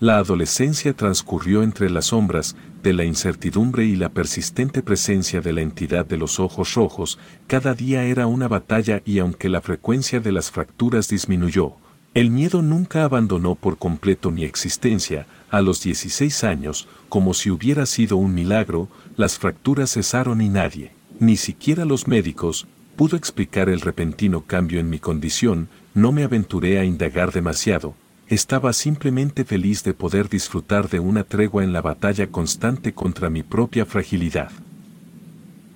La 0.00 0.16
adolescencia 0.16 0.94
transcurrió 0.94 1.62
entre 1.62 1.90
las 1.90 2.06
sombras 2.06 2.56
de 2.82 2.94
la 2.94 3.04
incertidumbre 3.04 3.84
y 3.84 3.96
la 3.96 4.08
persistente 4.08 4.82
presencia 4.82 5.42
de 5.42 5.52
la 5.52 5.60
entidad 5.60 6.06
de 6.06 6.16
los 6.16 6.40
ojos 6.40 6.72
rojos, 6.72 7.18
cada 7.46 7.74
día 7.74 8.02
era 8.04 8.26
una 8.26 8.48
batalla 8.48 9.02
y 9.04 9.18
aunque 9.18 9.50
la 9.50 9.60
frecuencia 9.60 10.20
de 10.20 10.32
las 10.32 10.50
fracturas 10.50 11.06
disminuyó, 11.06 11.74
el 12.14 12.30
miedo 12.30 12.62
nunca 12.62 13.04
abandonó 13.04 13.56
por 13.56 13.76
completo 13.76 14.30
mi 14.30 14.44
existencia, 14.44 15.26
a 15.50 15.60
los 15.60 15.82
16 15.82 16.44
años, 16.44 16.88
como 17.10 17.34
si 17.34 17.50
hubiera 17.50 17.84
sido 17.84 18.16
un 18.16 18.32
milagro, 18.32 18.88
las 19.18 19.38
fracturas 19.38 19.92
cesaron 19.92 20.40
y 20.40 20.48
nadie, 20.48 20.92
ni 21.20 21.36
siquiera 21.36 21.84
los 21.84 22.08
médicos, 22.08 22.66
pudo 22.96 23.16
explicar 23.16 23.68
el 23.68 23.82
repentino 23.82 24.46
cambio 24.46 24.80
en 24.80 24.88
mi 24.88 24.98
condición, 24.98 25.68
no 25.94 26.12
me 26.12 26.24
aventuré 26.24 26.78
a 26.78 26.84
indagar 26.84 27.30
demasiado, 27.30 27.94
estaba 28.28 28.72
simplemente 28.72 29.44
feliz 29.44 29.84
de 29.84 29.92
poder 29.92 30.28
disfrutar 30.30 30.88
de 30.88 30.98
una 30.98 31.24
tregua 31.24 31.62
en 31.62 31.74
la 31.74 31.82
batalla 31.82 32.28
constante 32.28 32.94
contra 32.94 33.28
mi 33.28 33.42
propia 33.42 33.84
fragilidad. 33.84 34.50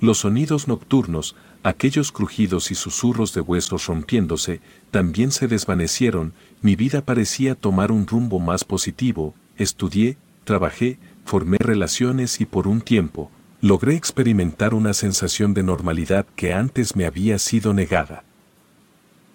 Los 0.00 0.18
sonidos 0.18 0.66
nocturnos, 0.66 1.36
aquellos 1.62 2.10
crujidos 2.10 2.70
y 2.70 2.74
susurros 2.74 3.34
de 3.34 3.42
huesos 3.42 3.86
rompiéndose, 3.86 4.60
también 4.90 5.30
se 5.30 5.46
desvanecieron, 5.46 6.32
mi 6.62 6.74
vida 6.74 7.02
parecía 7.04 7.54
tomar 7.54 7.92
un 7.92 8.06
rumbo 8.06 8.40
más 8.40 8.64
positivo, 8.64 9.34
estudié, 9.58 10.16
trabajé, 10.44 10.98
formé 11.24 11.58
relaciones 11.58 12.40
y 12.40 12.46
por 12.46 12.66
un 12.66 12.80
tiempo, 12.80 13.30
logré 13.64 13.94
experimentar 13.94 14.74
una 14.74 14.92
sensación 14.92 15.54
de 15.54 15.62
normalidad 15.62 16.26
que 16.36 16.52
antes 16.52 16.96
me 16.96 17.06
había 17.06 17.38
sido 17.38 17.72
negada. 17.72 18.22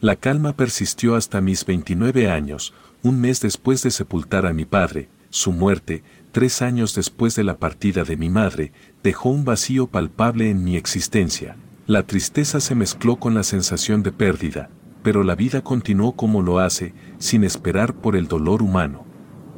La 0.01 0.17
calma 0.17 0.53
persistió 0.53 1.15
hasta 1.15 1.41
mis 1.41 1.65
29 1.65 2.29
años, 2.29 2.75
un 3.01 3.19
mes 3.19 3.41
después 3.41 3.81
de 3.81 3.89
sepultar 3.89 4.45
a 4.45 4.53
mi 4.53 4.65
padre, 4.65 5.09
su 5.31 5.51
muerte, 5.51 6.03
tres 6.31 6.61
años 6.61 6.93
después 6.93 7.35
de 7.35 7.43
la 7.43 7.57
partida 7.57 8.03
de 8.03 8.17
mi 8.17 8.29
madre, 8.29 8.71
dejó 9.01 9.29
un 9.29 9.45
vacío 9.45 9.87
palpable 9.87 10.51
en 10.51 10.63
mi 10.63 10.75
existencia. 10.75 11.55
La 11.87 12.03
tristeza 12.03 12.59
se 12.59 12.75
mezcló 12.75 13.15
con 13.15 13.33
la 13.33 13.41
sensación 13.41 14.03
de 14.03 14.11
pérdida, 14.11 14.69
pero 15.01 15.23
la 15.23 15.33
vida 15.33 15.63
continuó 15.63 16.11
como 16.11 16.43
lo 16.43 16.59
hace, 16.59 16.93
sin 17.17 17.43
esperar 17.43 17.95
por 17.95 18.15
el 18.15 18.27
dolor 18.27 18.61
humano. 18.61 19.07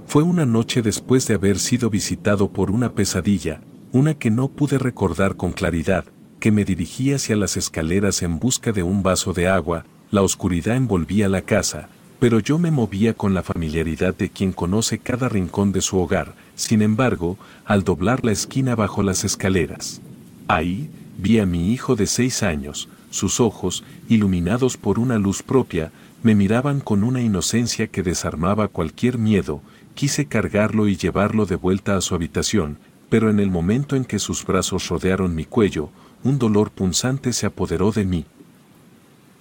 Fue 0.05 0.23
una 0.23 0.45
noche 0.45 0.81
después 0.81 1.27
de 1.27 1.33
haber 1.33 1.59
sido 1.59 1.89
visitado 1.89 2.53
por 2.53 2.71
una 2.71 2.93
pesadilla, 2.93 3.59
una 3.91 4.13
que 4.13 4.31
no 4.31 4.47
pude 4.47 4.77
recordar 4.77 5.35
con 5.35 5.51
claridad, 5.51 6.05
que 6.39 6.51
me 6.51 6.65
dirigí 6.65 7.13
hacia 7.13 7.35
las 7.35 7.57
escaleras 7.57 8.21
en 8.21 8.39
busca 8.39 8.71
de 8.71 8.83
un 8.83 9.03
vaso 9.03 9.33
de 9.33 9.47
agua, 9.47 9.85
la 10.11 10.21
oscuridad 10.21 10.75
envolvía 10.75 11.29
la 11.29 11.41
casa, 11.41 11.89
pero 12.19 12.39
yo 12.39 12.57
me 12.57 12.71
movía 12.71 13.13
con 13.13 13.33
la 13.33 13.43
familiaridad 13.43 14.15
de 14.15 14.29
quien 14.29 14.51
conoce 14.51 14.99
cada 14.99 15.27
rincón 15.27 15.71
de 15.71 15.81
su 15.81 15.97
hogar, 15.99 16.35
sin 16.55 16.81
embargo, 16.81 17.37
al 17.65 17.83
doblar 17.83 18.23
la 18.23 18.31
esquina 18.31 18.75
bajo 18.75 19.03
las 19.03 19.23
escaleras. 19.23 20.01
Ahí, 20.47 20.89
Vi 21.17 21.37
a 21.37 21.45
mi 21.45 21.71
hijo 21.71 21.95
de 21.95 22.07
seis 22.07 22.41
años, 22.41 22.89
sus 23.11 23.39
ojos, 23.39 23.83
iluminados 24.09 24.75
por 24.75 24.97
una 24.97 25.19
luz 25.19 25.43
propia, 25.43 25.91
me 26.23 26.33
miraban 26.33 26.79
con 26.79 27.03
una 27.03 27.21
inocencia 27.21 27.85
que 27.85 28.01
desarmaba 28.01 28.67
cualquier 28.69 29.19
miedo, 29.19 29.61
quise 29.93 30.25
cargarlo 30.25 30.87
y 30.87 30.95
llevarlo 30.95 31.45
de 31.45 31.57
vuelta 31.57 31.95
a 31.95 32.01
su 32.01 32.15
habitación, 32.15 32.79
pero 33.11 33.29
en 33.29 33.41
el 33.41 33.51
momento 33.51 33.97
en 33.97 34.05
que 34.05 34.19
sus 34.19 34.45
brazos 34.45 34.87
rodearon 34.87 35.35
mi 35.35 35.43
cuello, 35.43 35.89
un 36.23 36.39
dolor 36.39 36.71
punzante 36.71 37.33
se 37.33 37.45
apoderó 37.45 37.91
de 37.91 38.05
mí. 38.05 38.25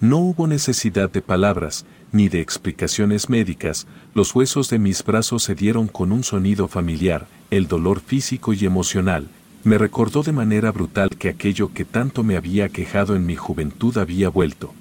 No 0.01 0.17
hubo 0.17 0.45
necesidad 0.45 1.09
de 1.09 1.21
palabras, 1.21 1.85
ni 2.11 2.27
de 2.27 2.41
explicaciones 2.41 3.29
médicas, 3.29 3.87
los 4.13 4.35
huesos 4.35 4.69
de 4.69 4.77
mis 4.77 5.05
brazos 5.05 5.43
se 5.43 5.55
dieron 5.55 5.87
con 5.87 6.11
un 6.11 6.25
sonido 6.25 6.67
familiar, 6.67 7.29
el 7.49 7.69
dolor 7.69 8.01
físico 8.01 8.51
y 8.51 8.65
emocional, 8.65 9.29
me 9.63 9.77
recordó 9.77 10.21
de 10.21 10.33
manera 10.33 10.73
brutal 10.73 11.11
que 11.17 11.29
aquello 11.29 11.71
que 11.73 11.85
tanto 11.85 12.25
me 12.25 12.35
había 12.35 12.67
quejado 12.67 13.15
en 13.15 13.25
mi 13.25 13.37
juventud 13.37 13.97
había 13.97 14.27
vuelto. 14.27 14.73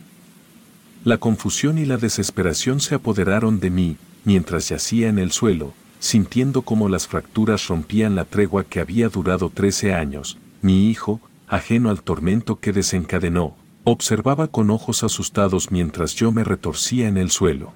La 1.04 1.18
confusión 1.18 1.78
y 1.78 1.84
la 1.84 1.96
desesperación 1.96 2.80
se 2.80 2.96
apoderaron 2.96 3.60
de 3.60 3.70
mí, 3.70 3.96
mientras 4.24 4.68
yacía 4.68 5.08
en 5.08 5.20
el 5.20 5.30
suelo, 5.30 5.74
sintiendo 6.00 6.62
como 6.62 6.88
las 6.88 7.06
fracturas 7.06 7.68
rompían 7.68 8.16
la 8.16 8.24
tregua 8.24 8.64
que 8.64 8.80
había 8.80 9.08
durado 9.08 9.50
trece 9.50 9.94
años. 9.94 10.38
Mi 10.62 10.88
hijo, 10.88 11.20
ajeno 11.46 11.90
al 11.90 12.02
tormento 12.02 12.58
que 12.58 12.72
desencadenó, 12.72 13.54
observaba 13.84 14.48
con 14.48 14.70
ojos 14.70 15.04
asustados 15.04 15.70
mientras 15.70 16.14
yo 16.14 16.32
me 16.32 16.42
retorcía 16.42 17.06
en 17.06 17.18
el 17.18 17.30
suelo. 17.30 17.72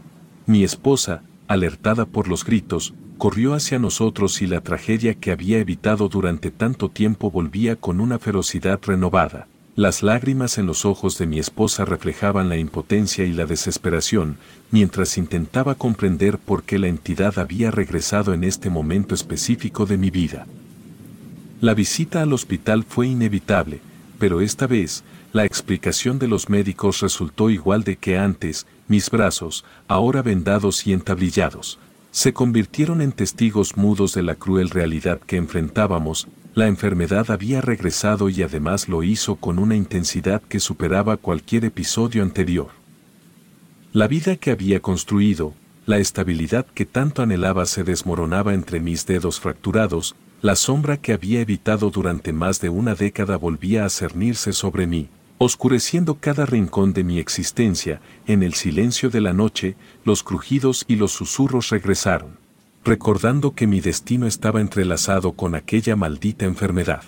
Mi 0.47 0.65
esposa, 0.65 1.23
alertada 1.47 2.07
por 2.07 2.27
los 2.27 2.45
gritos, 2.45 2.95
corrió 3.19 3.55
hacia 3.55 3.79
nosotros 3.79 4.43
y 4.43 4.47
la 4.47 4.63
tragedia 4.63 5.15
que 5.15 5.31
había 5.31 5.59
evitado 5.59 6.09
durante 6.09 6.51
tanto 6.51 6.89
tiempo 6.89 7.31
volvía 7.31 7.77
con 7.77 8.01
una 8.01 8.19
ferocidad 8.19 8.81
renovada. 8.83 9.47
Las 9.77 10.05
lágrimas 10.05 10.59
en 10.59 10.67
los 10.67 10.85
ojos 10.85 11.19
de 11.19 11.27
mi 11.27 11.41
esposa 11.41 11.85
reflejaban 11.85 12.49
la 12.49 12.57
impotencia 12.57 13.25
y 13.25 13.33
la 13.33 13.45
desesperación, 13.45 14.37
mientras 14.71 15.19
intentaba 15.19 15.75
comprender 15.75 16.39
por 16.39 16.63
qué 16.63 16.79
la 16.79 16.87
entidad 16.87 17.41
había 17.41 17.73
regresado 17.73 18.35
en 18.35 18.45
este 18.45 18.71
momento 18.71 19.17
específico 19.17 19.85
de 19.85 19.99
mi 19.99 20.11
vida. 20.11 20.47
La 21.61 21.75
visita 21.75 22.23
al 22.23 22.33
hospital 22.33 22.85
fue 22.85 23.09
inevitable, 23.09 23.81
pero 24.21 24.41
esta 24.41 24.69
vez, 24.69 25.03
la 25.33 25.45
explicación 25.45 26.21
de 26.21 26.29
los 26.29 26.49
médicos 26.49 27.01
resultó 27.01 27.51
igual 27.51 27.83
de 27.83 27.97
que 27.97 28.17
antes, 28.17 28.69
mis 28.87 29.11
brazos, 29.11 29.65
ahora 29.89 30.23
vendados 30.23 30.87
y 30.87 30.93
entablillados, 30.93 31.81
se 32.13 32.33
convirtieron 32.33 33.01
en 33.01 33.11
testigos 33.11 33.77
mudos 33.77 34.15
de 34.15 34.23
la 34.23 34.37
cruel 34.37 34.71
realidad 34.71 35.19
que 35.27 35.37
enfrentábamos, 35.37 36.29
la 36.55 36.69
enfermedad 36.69 37.33
había 37.33 37.61
regresado 37.61 38.29
y 38.29 38.43
además 38.43 38.89
lo 38.89 39.03
hizo 39.03 39.37
con 39.37 39.59
una 39.59 39.75
intensidad 39.75 40.41
que 40.43 40.61
superaba 40.61 41.17
cualquier 41.17 41.65
episodio 41.65 42.23
anterior. 42.23 42.69
La 43.93 44.07
vida 44.07 44.37
que 44.37 44.53
había 44.53 44.81
construido, 44.81 45.55
la 45.85 45.99
estabilidad 45.99 46.65
que 46.67 46.87
tanto 46.87 47.23
anhelaba 47.23 47.67
se 47.67 47.83
desmoronaba 47.83 48.55
entre 48.55 48.79
mis 48.79 49.05
dedos 49.05 49.41
fracturados, 49.41 50.15
la 50.43 50.55
sombra 50.55 50.97
que 50.97 51.13
había 51.13 51.41
evitado 51.41 51.91
durante 51.91 52.33
más 52.33 52.61
de 52.61 52.69
una 52.69 52.95
década 52.95 53.37
volvía 53.37 53.85
a 53.85 53.91
cernirse 53.91 54.53
sobre 54.53 54.87
mí, 54.87 55.09
oscureciendo 55.39 56.19
cada 56.21 56.47
rincón 56.47 56.93
de 56.93 57.03
mi 57.03 57.19
existencia, 57.19 58.01
en 58.27 58.43
el 58.45 58.55
silencio 58.55 59.11
de 59.11 59.21
la 59.21 59.33
noche, 59.33 59.77
los 60.05 60.23
crujidos 60.23 60.85
y 60.87 60.97
los 60.97 61.13
susurros 61.13 61.71
regresaron, 61.71 62.37
recordando 62.85 63.55
que 63.55 63.67
mi 63.67 63.81
destino 63.81 64.27
estaba 64.27 64.61
entrelazado 64.61 65.33
con 65.33 65.55
aquella 65.55 65.97
maldita 65.97 66.45
enfermedad. 66.45 67.03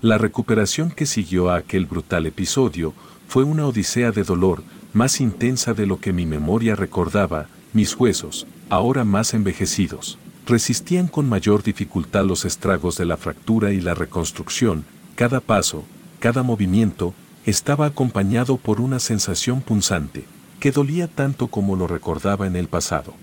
La 0.00 0.16
recuperación 0.16 0.90
que 0.90 1.04
siguió 1.04 1.50
a 1.50 1.56
aquel 1.56 1.84
brutal 1.84 2.26
episodio 2.26 2.94
fue 3.28 3.44
una 3.44 3.66
odisea 3.66 4.12
de 4.12 4.24
dolor, 4.24 4.62
más 4.94 5.20
intensa 5.20 5.74
de 5.74 5.86
lo 5.86 6.00
que 6.00 6.14
mi 6.14 6.24
memoria 6.24 6.74
recordaba, 6.74 7.48
mis 7.74 7.94
huesos, 7.96 8.46
ahora 8.70 9.04
más 9.04 9.34
envejecidos, 9.34 10.18
resistían 10.46 11.08
con 11.08 11.28
mayor 11.28 11.62
dificultad 11.62 12.24
los 12.24 12.46
estragos 12.46 12.96
de 12.96 13.04
la 13.04 13.18
fractura 13.18 13.72
y 13.72 13.80
la 13.82 13.94
reconstrucción, 13.94 14.84
cada 15.16 15.40
paso, 15.40 15.84
cada 16.18 16.42
movimiento, 16.42 17.12
estaba 17.44 17.86
acompañado 17.86 18.56
por 18.56 18.80
una 18.80 19.00
sensación 19.00 19.60
punzante, 19.60 20.24
que 20.60 20.72
dolía 20.72 21.08
tanto 21.08 21.48
como 21.48 21.76
lo 21.76 21.86
recordaba 21.86 22.46
en 22.46 22.56
el 22.56 22.68
pasado. 22.68 23.14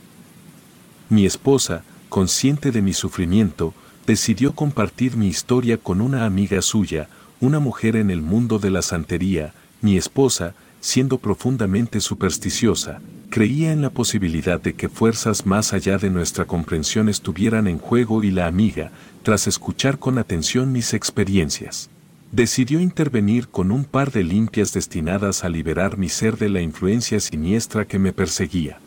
Mi 1.10 1.26
esposa, 1.26 1.84
consciente 2.10 2.72
de 2.72 2.82
mi 2.82 2.94
sufrimiento, 2.94 3.74
decidió 4.06 4.54
compartir 4.54 5.16
mi 5.18 5.28
historia 5.28 5.78
con 5.78 6.02
una 6.02 6.26
amiga 6.26 6.62
suya, 6.62 7.08
una 7.40 7.60
mujer 7.60 7.96
en 7.96 8.10
el 8.10 8.22
mundo 8.22 8.60
de 8.60 8.72
la 8.72 8.82
santería, 8.82 9.54
mi 9.82 9.98
esposa, 9.98 10.56
siendo 10.80 11.18
profundamente 11.18 12.02
supersticiosa, 12.02 13.00
creía 13.30 13.72
en 13.72 13.82
la 13.82 13.90
posibilidad 13.90 14.62
de 14.62 14.74
que 14.74 14.90
fuerzas 14.90 15.46
más 15.46 15.74
allá 15.74 15.98
de 15.98 16.10
nuestra 16.10 16.46
comprensión 16.46 17.10
estuvieran 17.10 17.68
en 17.68 17.80
juego 17.80 18.24
y 18.24 18.32
la 18.32 18.48
amiga, 18.48 18.92
tras 19.24 19.48
escuchar 19.48 19.98
con 19.98 20.18
atención 20.18 20.72
mis 20.72 20.94
experiencias, 20.94 21.90
decidió 22.32 22.80
intervenir 22.80 23.48
con 23.48 23.72
un 23.72 23.86
par 23.86 24.12
de 24.12 24.24
limpias 24.24 24.74
destinadas 24.74 25.44
a 25.44 25.50
liberar 25.50 25.98
mi 25.98 26.10
ser 26.10 26.38
de 26.38 26.50
la 26.50 26.62
influencia 26.62 27.20
siniestra 27.20 27.86
que 27.86 27.98
me 27.98 28.12
perseguía. 28.12 28.80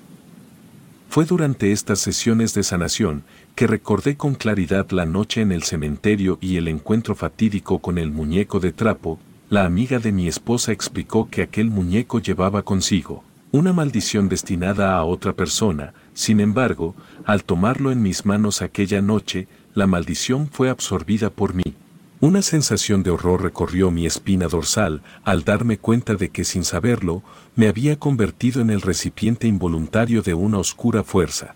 Fue 1.09 1.25
durante 1.25 1.73
estas 1.73 2.01
sesiones 2.01 2.53
de 2.55 2.63
sanación 2.63 3.25
que 3.55 3.67
recordé 3.67 4.17
con 4.17 4.35
claridad 4.35 4.91
la 4.91 5.07
noche 5.07 5.41
en 5.41 5.53
el 5.53 5.63
cementerio 5.63 6.39
y 6.41 6.57
el 6.57 6.69
encuentro 6.69 7.15
fatídico 7.15 7.79
con 7.79 7.99
el 7.99 8.11
muñeco 8.11 8.61
de 8.61 8.73
trapo, 8.73 9.19
la 9.49 9.65
amiga 9.65 9.99
de 9.99 10.13
mi 10.13 10.29
esposa 10.29 10.73
explicó 10.73 11.29
que 11.31 11.43
aquel 11.43 11.71
muñeco 11.71 12.21
llevaba 12.21 12.63
consigo 12.63 13.25
una 13.53 13.73
maldición 13.73 14.29
destinada 14.29 14.97
a 14.97 15.05
otra 15.05 15.33
persona, 15.33 15.95
sin 16.13 16.41
embargo, 16.41 16.95
al 17.25 17.45
tomarlo 17.45 17.91
en 17.91 18.03
mis 18.03 18.27
manos 18.27 18.61
aquella 18.61 19.01
noche, 19.01 19.49
la 19.75 19.87
maldición 19.87 20.49
fue 20.49 20.69
absorbida 20.69 21.31
por 21.31 21.55
mí. 21.55 21.75
Una 22.21 22.41
sensación 22.41 23.03
de 23.03 23.11
horror 23.11 23.43
recorrió 23.43 23.91
mi 23.91 24.07
espina 24.07 24.49
dorsal 24.49 25.03
al 25.23 25.45
darme 25.45 25.77
cuenta 25.77 26.15
de 26.15 26.31
que 26.31 26.45
sin 26.45 26.65
saberlo, 26.65 27.23
me 27.57 27.69
había 27.69 27.99
convertido 27.99 28.63
en 28.63 28.71
el 28.71 28.81
recipiente 28.81 29.47
involuntario 29.47 30.23
de 30.23 30.33
una 30.33 30.59
oscura 30.59 31.05
fuerza. 31.05 31.55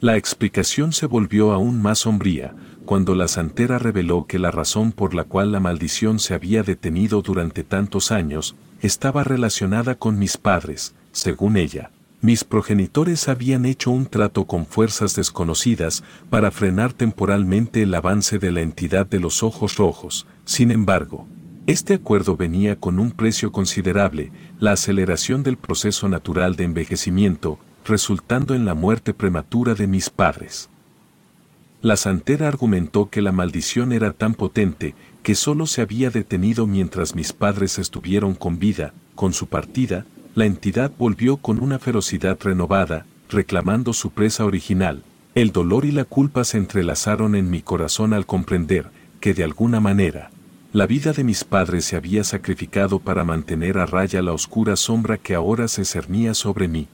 La 0.00 0.18
explicación 0.18 0.92
se 0.92 1.06
volvió 1.06 1.52
aún 1.52 1.80
más 1.80 2.00
sombría, 2.00 2.54
cuando 2.84 3.14
la 3.14 3.26
santera 3.26 3.78
reveló 3.78 4.26
que 4.26 4.38
la 4.38 4.50
razón 4.50 4.92
por 4.92 5.14
la 5.14 5.24
cual 5.24 5.50
la 5.50 5.60
maldición 5.60 6.18
se 6.18 6.34
había 6.34 6.62
detenido 6.62 7.22
durante 7.22 7.64
tantos 7.64 8.12
años, 8.12 8.54
estaba 8.82 9.24
relacionada 9.24 9.94
con 9.94 10.18
mis 10.18 10.36
padres, 10.36 10.94
según 11.12 11.56
ella. 11.56 11.90
Mis 12.20 12.42
progenitores 12.42 13.28
habían 13.28 13.64
hecho 13.64 13.92
un 13.92 14.06
trato 14.06 14.44
con 14.44 14.66
fuerzas 14.66 15.14
desconocidas 15.14 16.02
para 16.30 16.50
frenar 16.50 16.92
temporalmente 16.92 17.82
el 17.82 17.94
avance 17.94 18.40
de 18.40 18.50
la 18.50 18.60
entidad 18.60 19.06
de 19.06 19.20
los 19.20 19.44
ojos 19.44 19.76
rojos. 19.76 20.26
Sin 20.44 20.72
embargo, 20.72 21.28
este 21.68 21.94
acuerdo 21.94 22.36
venía 22.36 22.74
con 22.74 22.98
un 22.98 23.12
precio 23.12 23.52
considerable, 23.52 24.32
la 24.58 24.72
aceleración 24.72 25.44
del 25.44 25.56
proceso 25.56 26.08
natural 26.08 26.56
de 26.56 26.64
envejecimiento, 26.64 27.60
resultando 27.84 28.56
en 28.56 28.64
la 28.64 28.74
muerte 28.74 29.14
prematura 29.14 29.74
de 29.74 29.86
mis 29.86 30.10
padres. 30.10 30.70
La 31.82 31.96
santera 31.96 32.48
argumentó 32.48 33.10
que 33.10 33.22
la 33.22 33.30
maldición 33.30 33.92
era 33.92 34.12
tan 34.12 34.34
potente 34.34 34.96
que 35.22 35.36
solo 35.36 35.66
se 35.66 35.82
había 35.82 36.10
detenido 36.10 36.66
mientras 36.66 37.14
mis 37.14 37.32
padres 37.32 37.78
estuvieron 37.78 38.34
con 38.34 38.58
vida, 38.58 38.92
con 39.14 39.32
su 39.32 39.46
partida, 39.46 40.04
la 40.38 40.46
entidad 40.46 40.92
volvió 40.96 41.38
con 41.38 41.60
una 41.60 41.80
ferocidad 41.80 42.38
renovada, 42.40 43.06
reclamando 43.28 43.92
su 43.92 44.10
presa 44.10 44.44
original. 44.44 45.02
El 45.34 45.50
dolor 45.50 45.84
y 45.84 45.90
la 45.90 46.04
culpa 46.04 46.44
se 46.44 46.58
entrelazaron 46.58 47.34
en 47.34 47.50
mi 47.50 47.60
corazón 47.60 48.12
al 48.12 48.24
comprender 48.24 48.86
que 49.18 49.34
de 49.34 49.42
alguna 49.42 49.80
manera, 49.80 50.30
la 50.72 50.86
vida 50.86 51.12
de 51.12 51.24
mis 51.24 51.42
padres 51.42 51.86
se 51.86 51.96
había 51.96 52.22
sacrificado 52.22 53.00
para 53.00 53.24
mantener 53.24 53.78
a 53.78 53.86
raya 53.86 54.22
la 54.22 54.32
oscura 54.32 54.76
sombra 54.76 55.18
que 55.18 55.34
ahora 55.34 55.66
se 55.66 55.84
cernía 55.84 56.34
sobre 56.34 56.68
mí. 56.68 56.86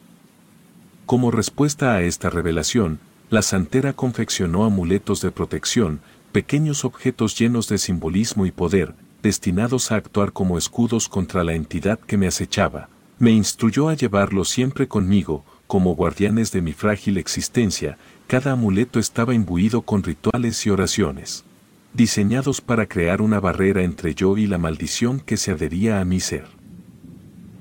Como 1.04 1.30
respuesta 1.30 1.92
a 1.92 2.00
esta 2.00 2.30
revelación, 2.30 2.98
la 3.28 3.42
santera 3.42 3.92
confeccionó 3.92 4.64
amuletos 4.64 5.20
de 5.20 5.30
protección, 5.30 6.00
pequeños 6.32 6.86
objetos 6.86 7.38
llenos 7.38 7.68
de 7.68 7.76
simbolismo 7.76 8.46
y 8.46 8.52
poder, 8.52 8.94
destinados 9.22 9.92
a 9.92 9.96
actuar 9.96 10.32
como 10.32 10.56
escudos 10.56 11.10
contra 11.10 11.44
la 11.44 11.52
entidad 11.52 11.98
que 11.98 12.16
me 12.16 12.26
acechaba, 12.26 12.88
me 13.18 13.30
instruyó 13.30 13.88
a 13.88 13.94
llevarlo 13.94 14.44
siempre 14.44 14.88
conmigo, 14.88 15.44
como 15.66 15.94
guardianes 15.94 16.52
de 16.52 16.62
mi 16.62 16.72
frágil 16.72 17.16
existencia, 17.16 17.96
cada 18.26 18.52
amuleto 18.52 18.98
estaba 18.98 19.34
imbuido 19.34 19.82
con 19.82 20.02
rituales 20.02 20.64
y 20.66 20.70
oraciones, 20.70 21.44
diseñados 21.92 22.60
para 22.60 22.86
crear 22.86 23.22
una 23.22 23.40
barrera 23.40 23.82
entre 23.82 24.14
yo 24.14 24.36
y 24.36 24.46
la 24.46 24.58
maldición 24.58 25.20
que 25.20 25.36
se 25.36 25.52
adhería 25.52 26.00
a 26.00 26.04
mi 26.04 26.20
ser. 26.20 26.46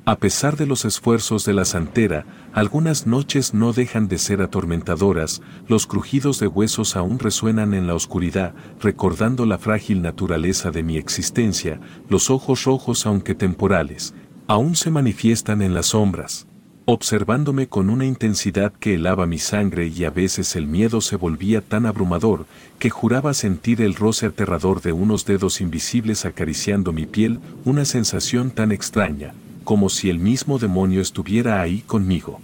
A 0.05 0.17
pesar 0.17 0.57
de 0.57 0.65
los 0.65 0.83
esfuerzos 0.83 1.45
de 1.45 1.53
la 1.53 1.63
santera, 1.63 2.25
algunas 2.51 3.07
noches 3.07 3.53
no 3.53 3.71
dejan 3.71 4.09
de 4.09 4.17
ser 4.17 4.41
atormentadoras, 4.41 5.41
los 5.69 5.87
crujidos 5.87 6.41
de 6.41 6.47
huesos 6.47 6.97
aún 6.97 7.19
resuenan 7.19 7.73
en 7.73 7.87
la 7.87 7.95
oscuridad, 7.95 8.53
recordando 8.81 9.45
la 9.45 9.57
frágil 9.57 10.01
naturaleza 10.01 10.71
de 10.71 10.83
mi 10.83 10.97
existencia, 10.97 11.79
los 12.09 12.29
ojos 12.29 12.65
rojos 12.65 13.05
aunque 13.05 13.33
temporales, 13.33 14.13
aún 14.47 14.75
se 14.75 14.91
manifiestan 14.91 15.62
en 15.62 15.73
las 15.73 15.88
sombras, 15.88 16.47
observándome 16.86 17.67
con 17.67 17.89
una 17.89 18.06
intensidad 18.06 18.73
que 18.73 18.95
helaba 18.95 19.25
mi 19.25 19.38
sangre 19.38 19.88
y 19.88 20.03
a 20.03 20.10
veces 20.10 20.56
el 20.56 20.67
miedo 20.67 20.99
se 20.99 21.15
volvía 21.15 21.62
tan 21.62 21.86
abrumador 21.86 22.45
que 22.77 22.89
juraba 22.89 23.34
sentir 23.34 23.82
el 23.82 23.95
roce 23.95 24.25
aterrador 24.25 24.82
de 24.82 24.91
unos 24.91 25.25
dedos 25.25 25.62
invisibles 25.62 26.25
acariciando 26.25 26.91
mi 26.91 27.06
piel, 27.06 27.39
una 27.63 27.86
sensación 27.86 28.51
tan 28.51 28.71
extraña, 28.71 29.34
como 29.63 29.89
si 29.89 30.10
el 30.10 30.19
mismo 30.19 30.60
demonio 30.60 30.99
estuviera 30.99 31.62
ahí 31.62 31.79
conmigo. 31.79 32.41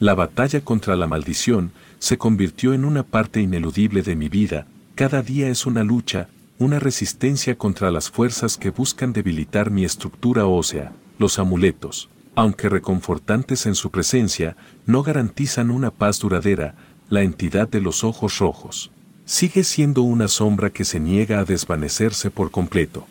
La 0.00 0.14
batalla 0.14 0.62
contra 0.62 0.96
la 0.96 1.06
maldición 1.06 1.72
se 1.98 2.16
convirtió 2.16 2.72
en 2.72 2.84
una 2.84 3.02
parte 3.02 3.42
ineludible 3.42 4.02
de 4.02 4.16
mi 4.16 4.28
vida, 4.28 4.66
cada 4.94 5.22
día 5.22 5.48
es 5.48 5.66
una 5.66 5.84
lucha, 5.84 6.28
una 6.58 6.80
resistencia 6.80 7.56
contra 7.56 7.92
las 7.92 8.10
fuerzas 8.10 8.56
que 8.56 8.70
buscan 8.70 9.12
debilitar 9.12 9.70
mi 9.70 9.84
estructura 9.84 10.46
ósea, 10.46 10.92
los 11.18 11.38
amuletos, 11.38 12.08
aunque 12.34 12.68
reconfortantes 12.68 13.66
en 13.66 13.76
su 13.76 13.92
presencia, 13.92 14.56
no 14.84 15.04
garantizan 15.04 15.70
una 15.70 15.92
paz 15.92 16.18
duradera, 16.18 16.74
la 17.10 17.22
entidad 17.22 17.68
de 17.68 17.80
los 17.80 18.02
ojos 18.02 18.38
rojos. 18.38 18.90
Sigue 19.24 19.62
siendo 19.62 20.02
una 20.02 20.26
sombra 20.26 20.70
que 20.70 20.84
se 20.84 20.98
niega 20.98 21.38
a 21.38 21.44
desvanecerse 21.44 22.30
por 22.30 22.50
completo. 22.50 23.06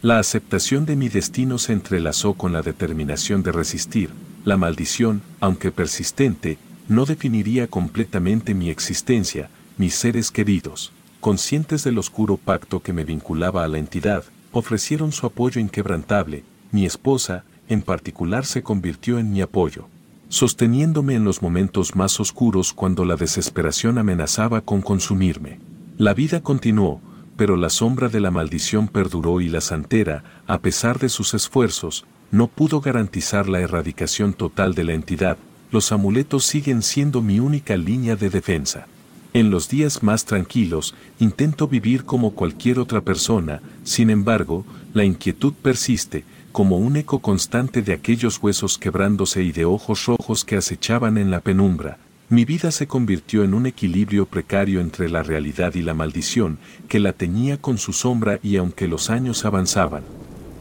La 0.00 0.20
aceptación 0.20 0.86
de 0.86 0.94
mi 0.94 1.08
destino 1.08 1.58
se 1.58 1.72
entrelazó 1.72 2.34
con 2.34 2.52
la 2.52 2.62
determinación 2.62 3.42
de 3.42 3.50
resistir, 3.50 4.10
la 4.44 4.56
maldición, 4.56 5.22
aunque 5.40 5.72
persistente, 5.72 6.58
no 6.86 7.06
definiría 7.06 7.66
completamente 7.66 8.54
mi 8.54 8.70
existencia, 8.70 9.50
mis 9.78 9.94
seres 9.94 10.30
queridos, 10.30 10.92
conscientes 11.24 11.82
del 11.84 11.96
oscuro 11.96 12.36
pacto 12.36 12.80
que 12.80 12.92
me 12.92 13.02
vinculaba 13.02 13.64
a 13.64 13.68
la 13.68 13.78
entidad, 13.78 14.24
ofrecieron 14.52 15.10
su 15.10 15.24
apoyo 15.24 15.58
inquebrantable, 15.58 16.44
mi 16.70 16.84
esposa, 16.84 17.44
en 17.66 17.80
particular 17.80 18.44
se 18.44 18.62
convirtió 18.62 19.18
en 19.18 19.32
mi 19.32 19.40
apoyo, 19.40 19.88
sosteniéndome 20.28 21.14
en 21.14 21.24
los 21.24 21.40
momentos 21.40 21.96
más 21.96 22.20
oscuros 22.20 22.74
cuando 22.74 23.06
la 23.06 23.16
desesperación 23.16 23.96
amenazaba 23.96 24.60
con 24.60 24.82
consumirme. 24.82 25.60
La 25.96 26.12
vida 26.12 26.42
continuó, 26.42 27.00
pero 27.38 27.56
la 27.56 27.70
sombra 27.70 28.10
de 28.10 28.20
la 28.20 28.30
maldición 28.30 28.86
perduró 28.86 29.40
y 29.40 29.48
la 29.48 29.62
santera, 29.62 30.42
a 30.46 30.58
pesar 30.58 30.98
de 30.98 31.08
sus 31.08 31.32
esfuerzos, 31.32 32.04
no 32.32 32.48
pudo 32.48 32.82
garantizar 32.82 33.48
la 33.48 33.60
erradicación 33.60 34.34
total 34.34 34.74
de 34.74 34.84
la 34.84 34.92
entidad, 34.92 35.38
los 35.70 35.90
amuletos 35.90 36.44
siguen 36.44 36.82
siendo 36.82 37.22
mi 37.22 37.40
única 37.40 37.78
línea 37.78 38.14
de 38.14 38.28
defensa. 38.28 38.88
En 39.36 39.50
los 39.50 39.68
días 39.68 40.04
más 40.04 40.26
tranquilos, 40.26 40.94
intento 41.18 41.66
vivir 41.66 42.04
como 42.04 42.34
cualquier 42.34 42.78
otra 42.78 43.00
persona, 43.00 43.60
sin 43.82 44.10
embargo, 44.10 44.64
la 44.92 45.04
inquietud 45.04 45.54
persiste, 45.54 46.22
como 46.52 46.78
un 46.78 46.96
eco 46.96 47.18
constante 47.18 47.82
de 47.82 47.94
aquellos 47.94 48.40
huesos 48.40 48.78
quebrándose 48.78 49.42
y 49.42 49.50
de 49.50 49.64
ojos 49.64 50.06
rojos 50.06 50.44
que 50.44 50.56
acechaban 50.56 51.18
en 51.18 51.32
la 51.32 51.40
penumbra. 51.40 51.98
Mi 52.28 52.44
vida 52.44 52.70
se 52.70 52.86
convirtió 52.86 53.42
en 53.42 53.54
un 53.54 53.66
equilibrio 53.66 54.26
precario 54.26 54.80
entre 54.80 55.08
la 55.10 55.24
realidad 55.24 55.74
y 55.74 55.82
la 55.82 55.94
maldición, 55.94 56.58
que 56.88 57.00
la 57.00 57.12
teñía 57.12 57.56
con 57.56 57.76
su 57.78 57.92
sombra 57.92 58.38
y 58.40 58.56
aunque 58.56 58.86
los 58.86 59.10
años 59.10 59.44
avanzaban, 59.44 60.04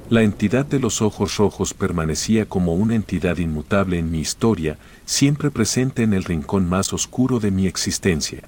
la 0.09 0.23
entidad 0.23 0.65
de 0.65 0.79
los 0.79 1.03
ojos 1.03 1.38
rojos 1.38 1.75
permanecía 1.75 2.47
como 2.47 2.73
una 2.73 2.95
entidad 2.95 3.38
inmutable 3.38 3.99
en 3.99 4.09
mi 4.09 4.19
historia, 4.19 4.79
siempre 5.05 5.51
presente 5.51 6.01
en 6.01 6.13
el 6.13 6.23
rincón 6.23 6.67
más 6.67 6.91
oscuro 6.91 7.39
de 7.39 7.51
mi 7.51 7.67
existencia. 7.67 8.41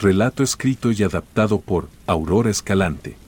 Relato 0.00 0.42
escrito 0.42 0.92
y 0.92 1.02
adaptado 1.02 1.60
por 1.60 1.90
Aurora 2.06 2.48
Escalante. 2.48 3.19